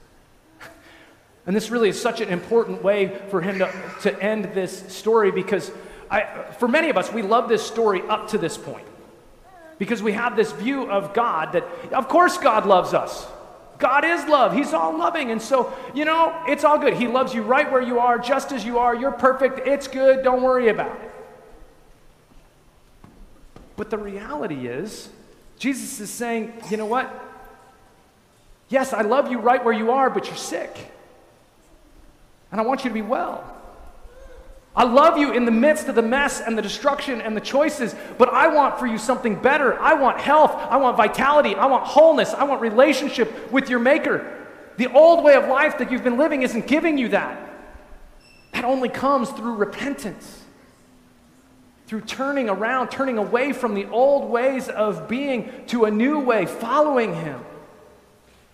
And 1.47 1.55
this 1.55 1.71
really 1.71 1.91
is 1.91 2.03
such 2.03 2.21
an 2.21 2.29
important 2.29 2.83
way 2.83 3.21
for 3.29 3.41
him 3.41 3.61
to, 3.61 3.73
to 4.01 4.21
end 4.21 4.47
this 4.47 4.93
story 4.93 5.31
because 5.31 5.71
I, 6.11 6.25
for 6.59 6.67
many 6.67 6.91
of 6.91 6.97
us, 6.97 7.13
we 7.13 7.23
love 7.23 7.49
this 7.49 7.65
story 7.65 8.03
up 8.03 8.31
to 8.31 8.39
this 8.39 8.59
point. 8.59 8.87
Because 9.79 10.03
we 10.03 10.11
have 10.11 10.35
this 10.35 10.51
view 10.51 10.91
of 10.91 11.15
God 11.15 11.53
that, 11.53 11.65
of 11.93 12.09
course, 12.09 12.37
God 12.37 12.67
loves 12.67 12.95
us. 12.95 13.29
God 13.79 14.05
is 14.05 14.27
love. 14.27 14.55
He's 14.55 14.73
all 14.73 14.99
loving. 14.99 15.31
And 15.31 15.41
so, 15.41 15.73
you 15.95 16.05
know, 16.05 16.37
it's 16.49 16.65
all 16.65 16.81
good. 16.81 16.95
He 16.95 17.07
loves 17.07 17.33
you 17.33 17.43
right 17.43 17.71
where 17.71 17.81
you 17.81 18.01
are, 18.01 18.19
just 18.19 18.51
as 18.51 18.65
you 18.65 18.81
are. 18.81 18.93
You're 18.93 19.13
perfect. 19.13 19.69
It's 19.69 19.87
good. 19.87 20.25
Don't 20.25 20.43
worry 20.43 20.67
about 20.67 21.01
it. 21.01 21.12
But 23.77 23.91
the 23.91 23.99
reality 23.99 24.67
is, 24.67 25.09
Jesus 25.59 26.01
is 26.01 26.11
saying, 26.11 26.53
you 26.71 26.77
know 26.77 26.87
what? 26.87 27.11
Yes, 28.69 28.93
I 28.93 29.03
love 29.03 29.31
you 29.31 29.39
right 29.39 29.63
where 29.65 29.75
you 29.75 29.93
are, 29.93 30.11
but 30.11 30.27
you're 30.27 30.37
sick. 30.37 30.91
And 32.51 32.61
I 32.61 32.65
want 32.65 32.85
you 32.85 32.91
to 32.91 32.95
be 32.95 33.03
well. 33.03 33.49
I 34.75 34.85
love 34.85 35.19
you 35.19 35.33
in 35.33 35.45
the 35.45 35.51
midst 35.51 35.89
of 35.89 35.95
the 35.95 36.03
mess 36.03 36.41
and 36.41 36.57
the 36.57 36.63
destruction 36.63 37.21
and 37.21 37.37
the 37.37 37.41
choices, 37.41 37.95
but 38.17 38.31
I 38.31 38.49
want 38.49 38.79
for 38.79 38.87
you 38.87 38.97
something 38.97 39.35
better. 39.35 39.79
I 39.79 39.95
want 39.95 40.19
health. 40.19 40.53
I 40.55 40.79
want 40.79 40.97
vitality. 40.97 41.55
I 41.55 41.67
want 41.67 41.85
wholeness. 41.85 42.33
I 42.33 42.45
want 42.45 42.63
relationship 42.63 43.53
with 43.53 43.69
your 43.69 43.79
Maker. 43.79 44.47
The 44.79 44.91
old 44.91 45.23
way 45.23 45.35
of 45.35 45.47
life 45.49 45.77
that 45.79 45.93
you've 45.93 46.05
been 46.05 46.17
living 46.17 46.41
isn't 46.41 46.67
giving 46.67 46.97
you 46.97 47.09
that. 47.09 47.51
That 48.53 48.65
only 48.65 48.89
comes 48.89 49.29
through 49.31 49.57
repentance 49.57 50.42
through 51.93 52.01
turning 52.01 52.49
around, 52.49 52.89
turning 52.89 53.19
away 53.19 53.53
from 53.53 53.75
the 53.75 53.87
old 53.91 54.31
ways 54.31 54.67
of 54.71 55.09
being 55.09 55.53
to 55.67 55.85
a 55.85 55.91
new 55.91 56.19
way, 56.19 56.47
following 56.47 57.15
Him. 57.15 57.39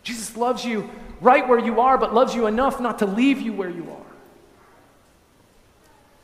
Jesus 0.02 0.36
loves 0.36 0.64
you 0.64 0.90
right 1.20 1.46
where 1.46 1.60
you 1.60 1.80
are, 1.80 1.96
but 1.98 2.12
loves 2.12 2.34
you 2.34 2.48
enough 2.48 2.80
not 2.80 2.98
to 2.98 3.06
leave 3.06 3.40
you 3.40 3.52
where 3.52 3.70
you 3.70 3.88
are. 3.88 4.12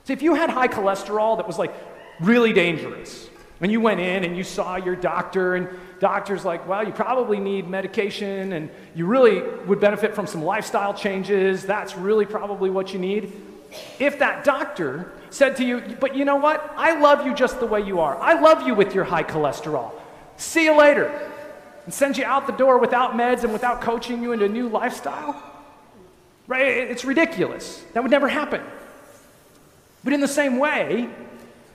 See, 0.02 0.12
if 0.12 0.22
you 0.22 0.34
had 0.34 0.50
high 0.50 0.66
cholesterol 0.66 1.36
that 1.36 1.46
was 1.46 1.56
like 1.56 1.72
really 2.20 2.52
dangerous, 2.52 3.30
and 3.60 3.70
you 3.70 3.80
went 3.80 4.00
in 4.00 4.24
and 4.24 4.36
you 4.36 4.42
saw 4.42 4.74
your 4.74 4.96
doctor, 4.96 5.54
and 5.54 5.68
doctor's 6.00 6.44
like, 6.44 6.66
well, 6.66 6.84
you 6.84 6.92
probably 6.92 7.38
need 7.38 7.70
medication, 7.70 8.54
and 8.54 8.70
you 8.96 9.06
really 9.06 9.40
would 9.66 9.78
benefit 9.78 10.16
from 10.16 10.26
some 10.26 10.42
lifestyle 10.42 10.92
changes, 10.92 11.64
that's 11.64 11.96
really 11.96 12.26
probably 12.26 12.70
what 12.70 12.92
you 12.92 12.98
need. 12.98 13.32
If 13.98 14.18
that 14.18 14.44
doctor 14.44 15.12
said 15.30 15.56
to 15.56 15.64
you, 15.64 15.82
But 16.00 16.14
you 16.16 16.24
know 16.24 16.36
what? 16.36 16.72
I 16.76 16.98
love 16.98 17.26
you 17.26 17.34
just 17.34 17.60
the 17.60 17.66
way 17.66 17.80
you 17.80 18.00
are. 18.00 18.16
I 18.18 18.40
love 18.40 18.66
you 18.66 18.74
with 18.74 18.94
your 18.94 19.04
high 19.04 19.24
cholesterol. 19.24 19.92
See 20.36 20.64
you 20.64 20.76
later. 20.76 21.30
And 21.84 21.92
send 21.92 22.16
you 22.16 22.24
out 22.24 22.46
the 22.46 22.52
door 22.52 22.78
without 22.78 23.12
meds 23.12 23.44
and 23.44 23.52
without 23.52 23.80
coaching 23.80 24.22
you 24.22 24.32
into 24.32 24.46
a 24.46 24.48
new 24.48 24.68
lifestyle. 24.68 25.42
Right? 26.46 26.66
It's 26.66 27.04
ridiculous. 27.04 27.82
That 27.92 28.02
would 28.02 28.10
never 28.10 28.28
happen. 28.28 28.62
But 30.02 30.12
in 30.12 30.20
the 30.20 30.28
same 30.28 30.58
way, 30.58 31.08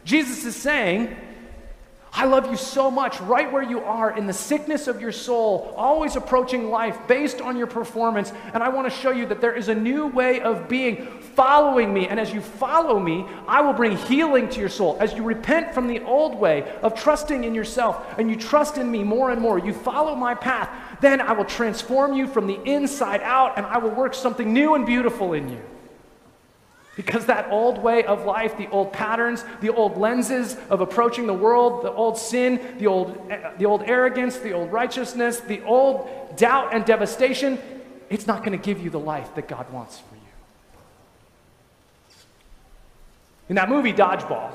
Jesus 0.05 0.45
is 0.45 0.55
saying, 0.55 1.15
I 2.11 2.25
love 2.25 2.49
you 2.49 2.57
so 2.57 2.89
much 2.89 3.21
right 3.21 3.51
where 3.51 3.63
you 3.63 3.81
are 3.81 4.17
in 4.17 4.25
the 4.25 4.33
sickness 4.33 4.87
of 4.87 4.99
your 4.99 5.11
soul, 5.11 5.73
always 5.77 6.15
approaching 6.15 6.69
life 6.69 6.97
based 7.07 7.39
on 7.39 7.55
your 7.55 7.67
performance. 7.67 8.33
And 8.53 8.63
I 8.63 8.69
want 8.69 8.91
to 8.91 8.99
show 8.99 9.11
you 9.11 9.27
that 9.27 9.41
there 9.41 9.55
is 9.55 9.67
a 9.67 9.75
new 9.75 10.07
way 10.07 10.41
of 10.41 10.67
being 10.67 11.05
following 11.35 11.93
me. 11.93 12.07
And 12.07 12.19
as 12.19 12.33
you 12.33 12.41
follow 12.41 12.99
me, 12.99 13.25
I 13.47 13.61
will 13.61 13.73
bring 13.73 13.95
healing 13.95 14.49
to 14.49 14.59
your 14.59 14.69
soul. 14.69 14.97
As 14.99 15.13
you 15.13 15.23
repent 15.23 15.73
from 15.73 15.87
the 15.87 16.01
old 16.03 16.35
way 16.35 16.75
of 16.81 16.95
trusting 16.95 17.43
in 17.43 17.53
yourself 17.53 18.17
and 18.17 18.29
you 18.29 18.35
trust 18.35 18.77
in 18.77 18.89
me 18.89 19.03
more 19.03 19.29
and 19.29 19.39
more, 19.39 19.59
you 19.59 19.71
follow 19.71 20.15
my 20.15 20.33
path, 20.33 20.69
then 21.01 21.21
I 21.21 21.33
will 21.33 21.45
transform 21.45 22.13
you 22.13 22.27
from 22.27 22.47
the 22.47 22.59
inside 22.63 23.21
out 23.21 23.57
and 23.57 23.65
I 23.67 23.77
will 23.77 23.91
work 23.91 24.15
something 24.15 24.51
new 24.51 24.73
and 24.73 24.85
beautiful 24.85 25.33
in 25.33 25.49
you. 25.49 25.61
Because 26.99 27.27
that 27.27 27.49
old 27.49 27.77
way 27.77 28.03
of 28.03 28.25
life, 28.25 28.57
the 28.57 28.67
old 28.71 28.91
patterns, 28.91 29.45
the 29.61 29.73
old 29.73 29.97
lenses 29.97 30.57
of 30.69 30.81
approaching 30.81 31.27
the 31.27 31.33
world, 31.33 31.81
the 31.81 31.93
old 31.93 32.17
sin, 32.17 32.75
the 32.77 32.87
old, 32.87 33.31
the 33.57 33.65
old 33.65 33.83
arrogance, 33.83 34.37
the 34.39 34.51
old 34.51 34.69
righteousness, 34.69 35.39
the 35.39 35.63
old 35.63 36.35
doubt 36.35 36.73
and 36.73 36.83
devastation, 36.83 37.57
it's 38.09 38.27
not 38.27 38.39
going 38.39 38.51
to 38.51 38.61
give 38.61 38.83
you 38.83 38.89
the 38.89 38.99
life 38.99 39.33
that 39.35 39.47
God 39.47 39.71
wants 39.71 39.99
for 39.99 40.15
you. 40.15 40.21
In 43.47 43.55
that 43.55 43.69
movie, 43.69 43.93
Dodgeball, 43.93 44.51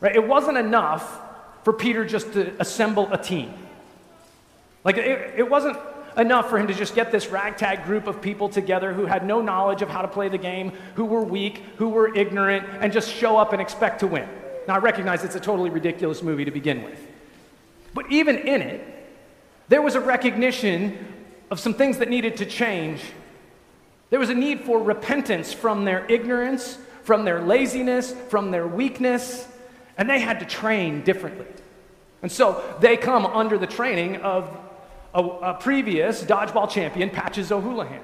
right, 0.00 0.16
it 0.16 0.26
wasn't 0.26 0.58
enough 0.58 1.20
for 1.62 1.72
Peter 1.72 2.04
just 2.04 2.32
to 2.32 2.54
assemble 2.58 3.08
a 3.12 3.22
team. 3.22 3.54
Like, 4.82 4.96
it, 4.96 5.34
it 5.36 5.48
wasn't 5.48 5.78
enough 6.16 6.48
for 6.48 6.58
him 6.58 6.66
to 6.66 6.74
just 6.74 6.94
get 6.94 7.12
this 7.12 7.28
ragtag 7.28 7.84
group 7.84 8.06
of 8.06 8.22
people 8.22 8.48
together 8.48 8.92
who 8.92 9.06
had 9.06 9.26
no 9.26 9.40
knowledge 9.42 9.82
of 9.82 9.88
how 9.88 10.02
to 10.02 10.08
play 10.08 10.28
the 10.28 10.38
game, 10.38 10.72
who 10.94 11.04
were 11.04 11.22
weak, 11.22 11.62
who 11.76 11.88
were 11.88 12.14
ignorant, 12.14 12.66
and 12.80 12.92
just 12.92 13.12
show 13.12 13.36
up 13.36 13.52
and 13.52 13.60
expect 13.60 14.00
to 14.00 14.06
win. 14.06 14.28
Now, 14.66 14.74
I 14.74 14.78
recognize 14.78 15.24
it's 15.24 15.36
a 15.36 15.40
totally 15.40 15.70
ridiculous 15.70 16.22
movie 16.22 16.44
to 16.44 16.50
begin 16.50 16.82
with. 16.82 16.98
But 17.94 18.10
even 18.10 18.36
in 18.38 18.62
it, 18.62 18.84
there 19.68 19.82
was 19.82 19.94
a 19.94 20.00
recognition 20.00 21.14
of 21.50 21.60
some 21.60 21.74
things 21.74 21.98
that 21.98 22.08
needed 22.08 22.38
to 22.38 22.46
change. 22.46 23.02
There 24.10 24.18
was 24.18 24.30
a 24.30 24.34
need 24.34 24.60
for 24.60 24.82
repentance 24.82 25.52
from 25.52 25.84
their 25.84 26.04
ignorance, 26.06 26.78
from 27.04 27.24
their 27.24 27.40
laziness, 27.42 28.12
from 28.28 28.50
their 28.50 28.66
weakness, 28.66 29.46
and 29.98 30.08
they 30.10 30.18
had 30.18 30.40
to 30.40 30.46
train 30.46 31.02
differently. 31.02 31.46
And 32.22 32.30
so 32.30 32.62
they 32.80 32.96
come 32.96 33.26
under 33.26 33.58
the 33.58 33.66
training 33.66 34.16
of 34.16 34.50
a, 35.16 35.20
a 35.20 35.54
previous 35.54 36.22
dodgeball 36.22 36.70
champion, 36.70 37.10
Patches 37.10 37.50
O'Houlihan. 37.50 38.02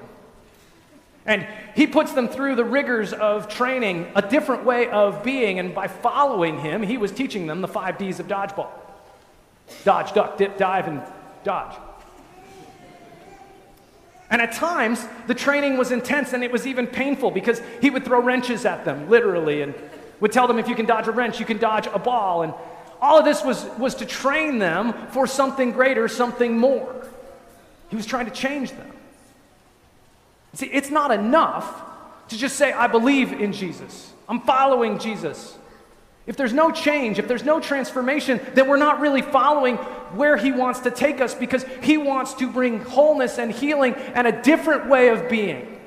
And 1.25 1.47
he 1.75 1.87
puts 1.87 2.11
them 2.11 2.27
through 2.27 2.55
the 2.55 2.65
rigors 2.65 3.13
of 3.13 3.47
training, 3.47 4.11
a 4.15 4.21
different 4.21 4.65
way 4.65 4.89
of 4.89 5.23
being, 5.23 5.59
and 5.59 5.73
by 5.73 5.87
following 5.87 6.59
him, 6.59 6.81
he 6.83 6.97
was 6.97 7.11
teaching 7.11 7.47
them 7.47 7.61
the 7.61 7.67
five 7.67 7.97
D's 7.97 8.19
of 8.19 8.27
dodgeball 8.27 8.69
dodge, 9.85 10.13
duck, 10.13 10.37
dip, 10.37 10.57
dive, 10.57 10.89
and 10.89 11.01
dodge. 11.45 11.75
And 14.29 14.41
at 14.41 14.51
times, 14.51 15.07
the 15.27 15.33
training 15.33 15.77
was 15.77 15.91
intense 15.91 16.33
and 16.33 16.43
it 16.43 16.51
was 16.51 16.67
even 16.67 16.85
painful 16.85 17.31
because 17.31 17.61
he 17.81 17.89
would 17.89 18.03
throw 18.03 18.21
wrenches 18.21 18.65
at 18.65 18.83
them, 18.83 19.09
literally, 19.09 19.61
and 19.61 19.73
would 20.19 20.33
tell 20.33 20.47
them 20.47 20.59
if 20.59 20.67
you 20.67 20.75
can 20.75 20.85
dodge 20.85 21.07
a 21.07 21.11
wrench, 21.11 21.39
you 21.39 21.45
can 21.45 21.59
dodge 21.59 21.87
a 21.93 21.99
ball. 21.99 22.41
And 22.41 22.53
all 23.03 23.19
of 23.19 23.25
this 23.25 23.43
was, 23.43 23.65
was 23.77 23.95
to 23.95 24.05
train 24.05 24.59
them 24.59 24.93
for 25.09 25.27
something 25.27 25.73
greater, 25.73 26.07
something 26.07 26.57
more. 26.57 27.05
He 27.89 27.97
was 27.97 28.05
trying 28.05 28.25
to 28.27 28.31
change 28.31 28.71
them. 28.71 28.89
See, 30.53 30.67
it's 30.67 30.89
not 30.89 31.11
enough 31.11 31.83
to 32.29 32.37
just 32.37 32.55
say, 32.55 32.71
I 32.71 32.87
believe 32.87 33.33
in 33.33 33.51
Jesus, 33.51 34.13
I'm 34.29 34.39
following 34.39 34.99
Jesus. 34.99 35.57
If 36.25 36.37
there's 36.37 36.53
no 36.53 36.71
change, 36.71 37.19
if 37.19 37.27
there's 37.27 37.43
no 37.43 37.59
transformation, 37.59 38.39
then 38.53 38.69
we're 38.69 38.77
not 38.77 39.01
really 39.01 39.21
following 39.21 39.75
where 40.15 40.37
He 40.37 40.53
wants 40.53 40.79
to 40.81 40.91
take 40.91 41.19
us 41.19 41.35
because 41.35 41.65
He 41.81 41.97
wants 41.97 42.35
to 42.35 42.49
bring 42.49 42.79
wholeness 42.79 43.37
and 43.37 43.51
healing 43.51 43.95
and 43.95 44.25
a 44.25 44.41
different 44.41 44.87
way 44.87 45.09
of 45.09 45.27
being. 45.27 45.81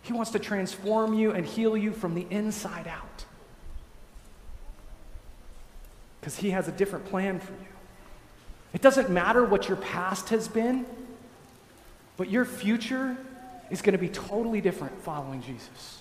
He 0.00 0.14
wants 0.14 0.30
to 0.30 0.38
transform 0.38 1.12
you 1.12 1.32
and 1.32 1.44
heal 1.44 1.76
you 1.76 1.92
from 1.92 2.14
the 2.14 2.26
inside 2.30 2.88
out 2.88 3.09
because 6.20 6.36
He 6.36 6.50
has 6.50 6.68
a 6.68 6.72
different 6.72 7.06
plan 7.06 7.40
for 7.40 7.52
you. 7.52 7.68
It 8.72 8.82
doesn't 8.82 9.10
matter 9.10 9.44
what 9.44 9.68
your 9.68 9.76
past 9.76 10.28
has 10.28 10.46
been, 10.46 10.86
but 12.16 12.30
your 12.30 12.44
future 12.44 13.16
is 13.70 13.82
going 13.82 13.92
to 13.92 13.98
be 13.98 14.08
totally 14.08 14.60
different 14.60 15.00
following 15.02 15.42
Jesus. 15.42 15.98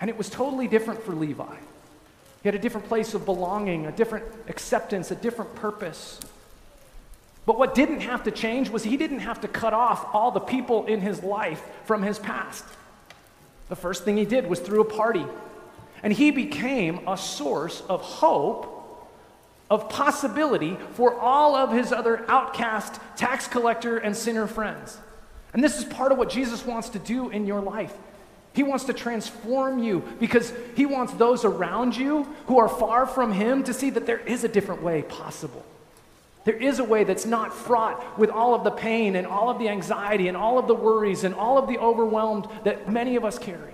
And 0.00 0.08
it 0.08 0.16
was 0.16 0.28
totally 0.30 0.68
different 0.68 1.02
for 1.02 1.12
Levi. 1.12 1.54
He 2.42 2.48
had 2.48 2.54
a 2.54 2.58
different 2.58 2.88
place 2.88 3.14
of 3.14 3.24
belonging, 3.24 3.86
a 3.86 3.92
different 3.92 4.24
acceptance, 4.48 5.10
a 5.10 5.14
different 5.14 5.54
purpose. 5.54 6.18
But 7.46 7.58
what 7.58 7.74
didn't 7.74 8.00
have 8.00 8.24
to 8.24 8.30
change 8.30 8.68
was 8.68 8.82
he 8.82 8.96
didn't 8.96 9.20
have 9.20 9.40
to 9.42 9.48
cut 9.48 9.72
off 9.72 10.14
all 10.14 10.30
the 10.30 10.40
people 10.40 10.86
in 10.86 11.00
his 11.00 11.22
life 11.22 11.62
from 11.84 12.02
his 12.02 12.18
past. 12.18 12.64
The 13.68 13.76
first 13.76 14.04
thing 14.04 14.16
he 14.16 14.24
did 14.24 14.48
was 14.48 14.60
threw 14.60 14.80
a 14.80 14.84
party 14.84 15.24
and 16.02 16.12
he 16.12 16.30
became 16.30 17.06
a 17.08 17.16
source 17.16 17.82
of 17.88 18.00
hope 18.00 18.72
of 19.70 19.88
possibility 19.88 20.76
for 20.92 21.18
all 21.18 21.54
of 21.54 21.72
his 21.72 21.92
other 21.92 22.26
outcast, 22.28 23.00
tax 23.16 23.46
collector, 23.46 23.96
and 23.96 24.14
sinner 24.14 24.46
friends. 24.46 24.98
And 25.54 25.64
this 25.64 25.78
is 25.78 25.84
part 25.86 26.12
of 26.12 26.18
what 26.18 26.28
Jesus 26.28 26.66
wants 26.66 26.90
to 26.90 26.98
do 26.98 27.30
in 27.30 27.46
your 27.46 27.62
life. 27.62 27.94
He 28.52 28.62
wants 28.62 28.84
to 28.84 28.92
transform 28.92 29.82
you 29.82 30.04
because 30.20 30.52
he 30.76 30.84
wants 30.84 31.14
those 31.14 31.46
around 31.46 31.96
you 31.96 32.24
who 32.48 32.58
are 32.58 32.68
far 32.68 33.06
from 33.06 33.32
him 33.32 33.64
to 33.64 33.72
see 33.72 33.88
that 33.88 34.04
there 34.04 34.18
is 34.18 34.44
a 34.44 34.48
different 34.48 34.82
way 34.82 35.02
possible. 35.02 35.64
There 36.44 36.56
is 36.56 36.78
a 36.78 36.84
way 36.84 37.04
that's 37.04 37.24
not 37.24 37.54
fraught 37.54 38.18
with 38.18 38.28
all 38.28 38.54
of 38.54 38.64
the 38.64 38.70
pain 38.70 39.16
and 39.16 39.26
all 39.26 39.48
of 39.48 39.58
the 39.58 39.70
anxiety 39.70 40.28
and 40.28 40.36
all 40.36 40.58
of 40.58 40.66
the 40.66 40.74
worries 40.74 41.24
and 41.24 41.34
all 41.34 41.56
of 41.56 41.66
the 41.66 41.78
overwhelmed 41.78 42.46
that 42.64 42.90
many 42.90 43.16
of 43.16 43.24
us 43.24 43.38
carry. 43.38 43.72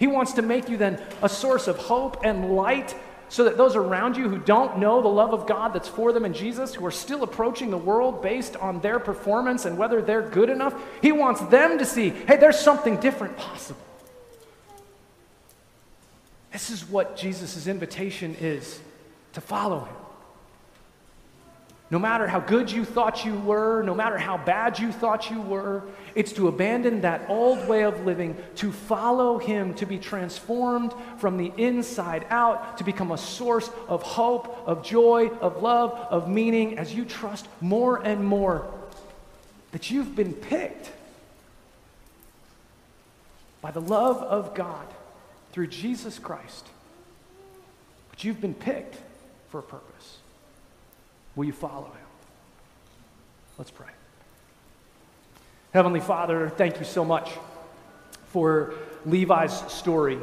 He 0.00 0.06
wants 0.06 0.32
to 0.32 0.42
make 0.42 0.68
you 0.68 0.78
then 0.78 1.00
a 1.22 1.28
source 1.28 1.68
of 1.68 1.76
hope 1.76 2.24
and 2.24 2.56
light 2.56 2.96
so 3.28 3.44
that 3.44 3.56
those 3.56 3.76
around 3.76 4.16
you 4.16 4.28
who 4.28 4.38
don't 4.38 4.78
know 4.78 5.00
the 5.02 5.08
love 5.08 5.32
of 5.32 5.46
God 5.46 5.74
that's 5.74 5.88
for 5.88 6.12
them 6.12 6.24
in 6.24 6.32
Jesus, 6.32 6.74
who 6.74 6.84
are 6.84 6.90
still 6.90 7.22
approaching 7.22 7.70
the 7.70 7.78
world 7.78 8.22
based 8.22 8.56
on 8.56 8.80
their 8.80 8.98
performance 8.98 9.66
and 9.66 9.78
whether 9.78 10.02
they're 10.02 10.28
good 10.28 10.48
enough, 10.48 10.74
He 11.02 11.12
wants 11.12 11.42
them 11.42 11.78
to 11.78 11.84
see 11.84 12.10
hey, 12.10 12.38
there's 12.38 12.58
something 12.58 12.96
different 12.96 13.36
possible. 13.36 13.80
This 16.50 16.70
is 16.70 16.88
what 16.88 17.16
Jesus' 17.16 17.66
invitation 17.66 18.34
is 18.40 18.80
to 19.34 19.40
follow 19.40 19.80
Him. 19.80 19.99
No 21.90 21.98
matter 21.98 22.28
how 22.28 22.38
good 22.38 22.70
you 22.70 22.84
thought 22.84 23.24
you 23.24 23.34
were, 23.34 23.82
no 23.82 23.96
matter 23.96 24.16
how 24.16 24.36
bad 24.36 24.78
you 24.78 24.92
thought 24.92 25.28
you 25.28 25.40
were, 25.40 25.82
it's 26.14 26.32
to 26.34 26.46
abandon 26.46 27.00
that 27.00 27.28
old 27.28 27.66
way 27.66 27.82
of 27.82 28.06
living, 28.06 28.36
to 28.56 28.70
follow 28.70 29.38
Him, 29.38 29.74
to 29.74 29.86
be 29.86 29.98
transformed 29.98 30.94
from 31.18 31.36
the 31.36 31.52
inside 31.56 32.24
out, 32.30 32.78
to 32.78 32.84
become 32.84 33.10
a 33.10 33.18
source 33.18 33.68
of 33.88 34.02
hope, 34.02 34.68
of 34.68 34.84
joy, 34.84 35.30
of 35.40 35.62
love, 35.62 35.90
of 36.10 36.28
meaning 36.28 36.78
as 36.78 36.94
you 36.94 37.04
trust 37.04 37.48
more 37.60 37.96
and 37.96 38.24
more 38.24 38.72
that 39.72 39.90
you've 39.90 40.14
been 40.14 40.32
picked 40.32 40.92
by 43.60 43.70
the 43.72 43.80
love 43.80 44.18
of 44.18 44.54
God 44.54 44.86
through 45.52 45.66
Jesus 45.66 46.18
Christ. 46.18 46.66
But 48.10 48.22
you've 48.24 48.40
been 48.40 48.54
picked 48.54 48.96
for 49.50 49.58
a 49.58 49.62
purpose. 49.62 50.19
Will 51.40 51.46
you 51.46 51.52
follow 51.54 51.86
him? 51.86 52.06
Let's 53.56 53.70
pray. 53.70 53.88
Heavenly 55.72 56.00
Father, 56.00 56.50
thank 56.50 56.78
you 56.78 56.84
so 56.84 57.02
much 57.02 57.30
for 58.26 58.74
Levi's 59.06 59.72
story 59.72 60.18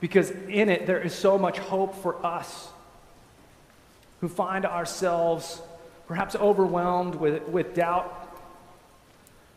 because 0.00 0.32
in 0.32 0.68
it 0.68 0.88
there 0.88 1.00
is 1.00 1.14
so 1.14 1.38
much 1.38 1.58
hope 1.58 1.94
for 2.02 2.26
us 2.26 2.70
who 4.20 4.26
find 4.26 4.66
ourselves 4.66 5.62
perhaps 6.08 6.34
overwhelmed 6.34 7.14
with, 7.14 7.46
with 7.46 7.76
doubt, 7.76 8.36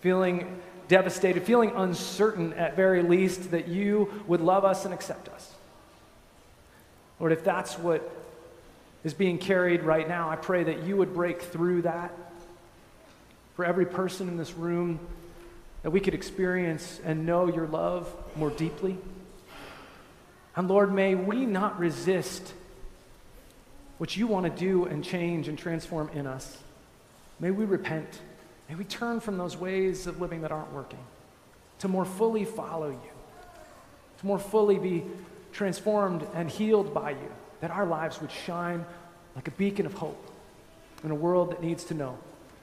feeling 0.02 0.62
devastated, 0.88 1.42
feeling 1.42 1.72
uncertain 1.76 2.54
at 2.54 2.76
very 2.76 3.02
least 3.02 3.50
that 3.50 3.68
you 3.68 4.24
would 4.28 4.42
love 4.42 4.66
us 4.66 4.86
and 4.86 4.94
accept 4.94 5.30
us. 5.30 5.52
Lord, 7.20 7.32
if 7.32 7.44
that's 7.44 7.80
what 7.80 8.08
is 9.04 9.14
being 9.14 9.38
carried 9.38 9.84
right 9.84 10.08
now, 10.08 10.30
I 10.30 10.36
pray 10.36 10.64
that 10.64 10.84
you 10.84 10.98
would 10.98 11.14
break 11.14 11.42
through 11.42 11.84
that 11.84 12.14
for 13.56 13.66
every 13.66 13.86
person 13.86 14.28
in 14.28 14.38
this 14.38 14.54
room, 14.54 15.00
that 15.84 15.90
we 15.90 16.00
could 16.00 16.14
experience 16.14 17.02
and 17.04 17.26
know 17.26 17.48
your 17.48 17.68
love 17.68 18.14
more 18.36 18.52
deeply. 18.52 18.98
And 20.56 20.68
Lord, 20.68 20.94
may 20.94 21.16
we 21.16 21.46
not 21.46 21.80
resist 21.80 22.54
what 23.98 24.16
you 24.16 24.28
want 24.28 24.46
to 24.46 24.52
do 24.52 24.86
and 24.86 25.04
change 25.04 25.48
and 25.48 25.58
transform 25.58 26.10
in 26.14 26.28
us. 26.28 26.58
May 27.40 27.52
we 27.52 27.66
repent. 27.66 28.22
May 28.70 28.76
we 28.76 28.84
turn 28.84 29.20
from 29.20 29.38
those 29.38 29.58
ways 29.58 30.08
of 30.08 30.22
living 30.22 30.42
that 30.42 30.52
aren't 30.52 30.72
working 30.74 31.00
to 31.80 31.88
more 31.88 32.06
fully 32.06 32.46
follow 32.46 32.90
you, 32.90 33.12
to 34.20 34.26
more 34.26 34.38
fully 34.38 34.78
be 34.78 35.04
transformed 35.52 36.26
and 36.36 36.50
healed 36.50 36.94
by 36.94 37.12
you 37.12 37.32
that 37.62 37.72
our 37.72 37.86
lives 37.86 38.20
would 38.22 38.32
shine 38.32 38.86
like 39.36 39.48
a 39.48 39.52
beacon 39.52 39.86
of 39.86 39.94
hope 39.94 40.32
in 41.04 41.12
a 41.12 41.16
world 41.16 41.52
that 41.52 41.64
needs 41.64 41.84
to 41.86 41.94
know 41.94 42.18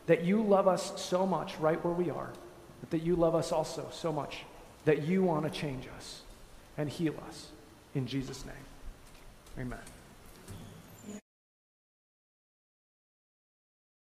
that 0.06 0.24
you 0.24 0.42
love 0.42 0.66
us 0.68 1.00
so 1.00 1.26
much 1.26 1.56
right 1.58 1.82
where 1.84 1.94
we 1.94 2.10
are, 2.10 2.30
but 2.80 2.90
that 2.90 3.02
you 3.02 3.14
love 3.14 3.34
us 3.34 3.52
also 3.52 3.86
so 3.92 4.12
much 4.12 4.44
that 4.84 5.02
you 5.02 5.22
want 5.22 5.44
to 5.44 5.50
change 5.50 5.86
us 5.96 6.22
and 6.76 6.88
heal 6.88 7.14
us. 7.28 7.48
In 7.94 8.06
Jesus' 8.06 8.44
name, 8.44 8.54
amen. 9.58 9.97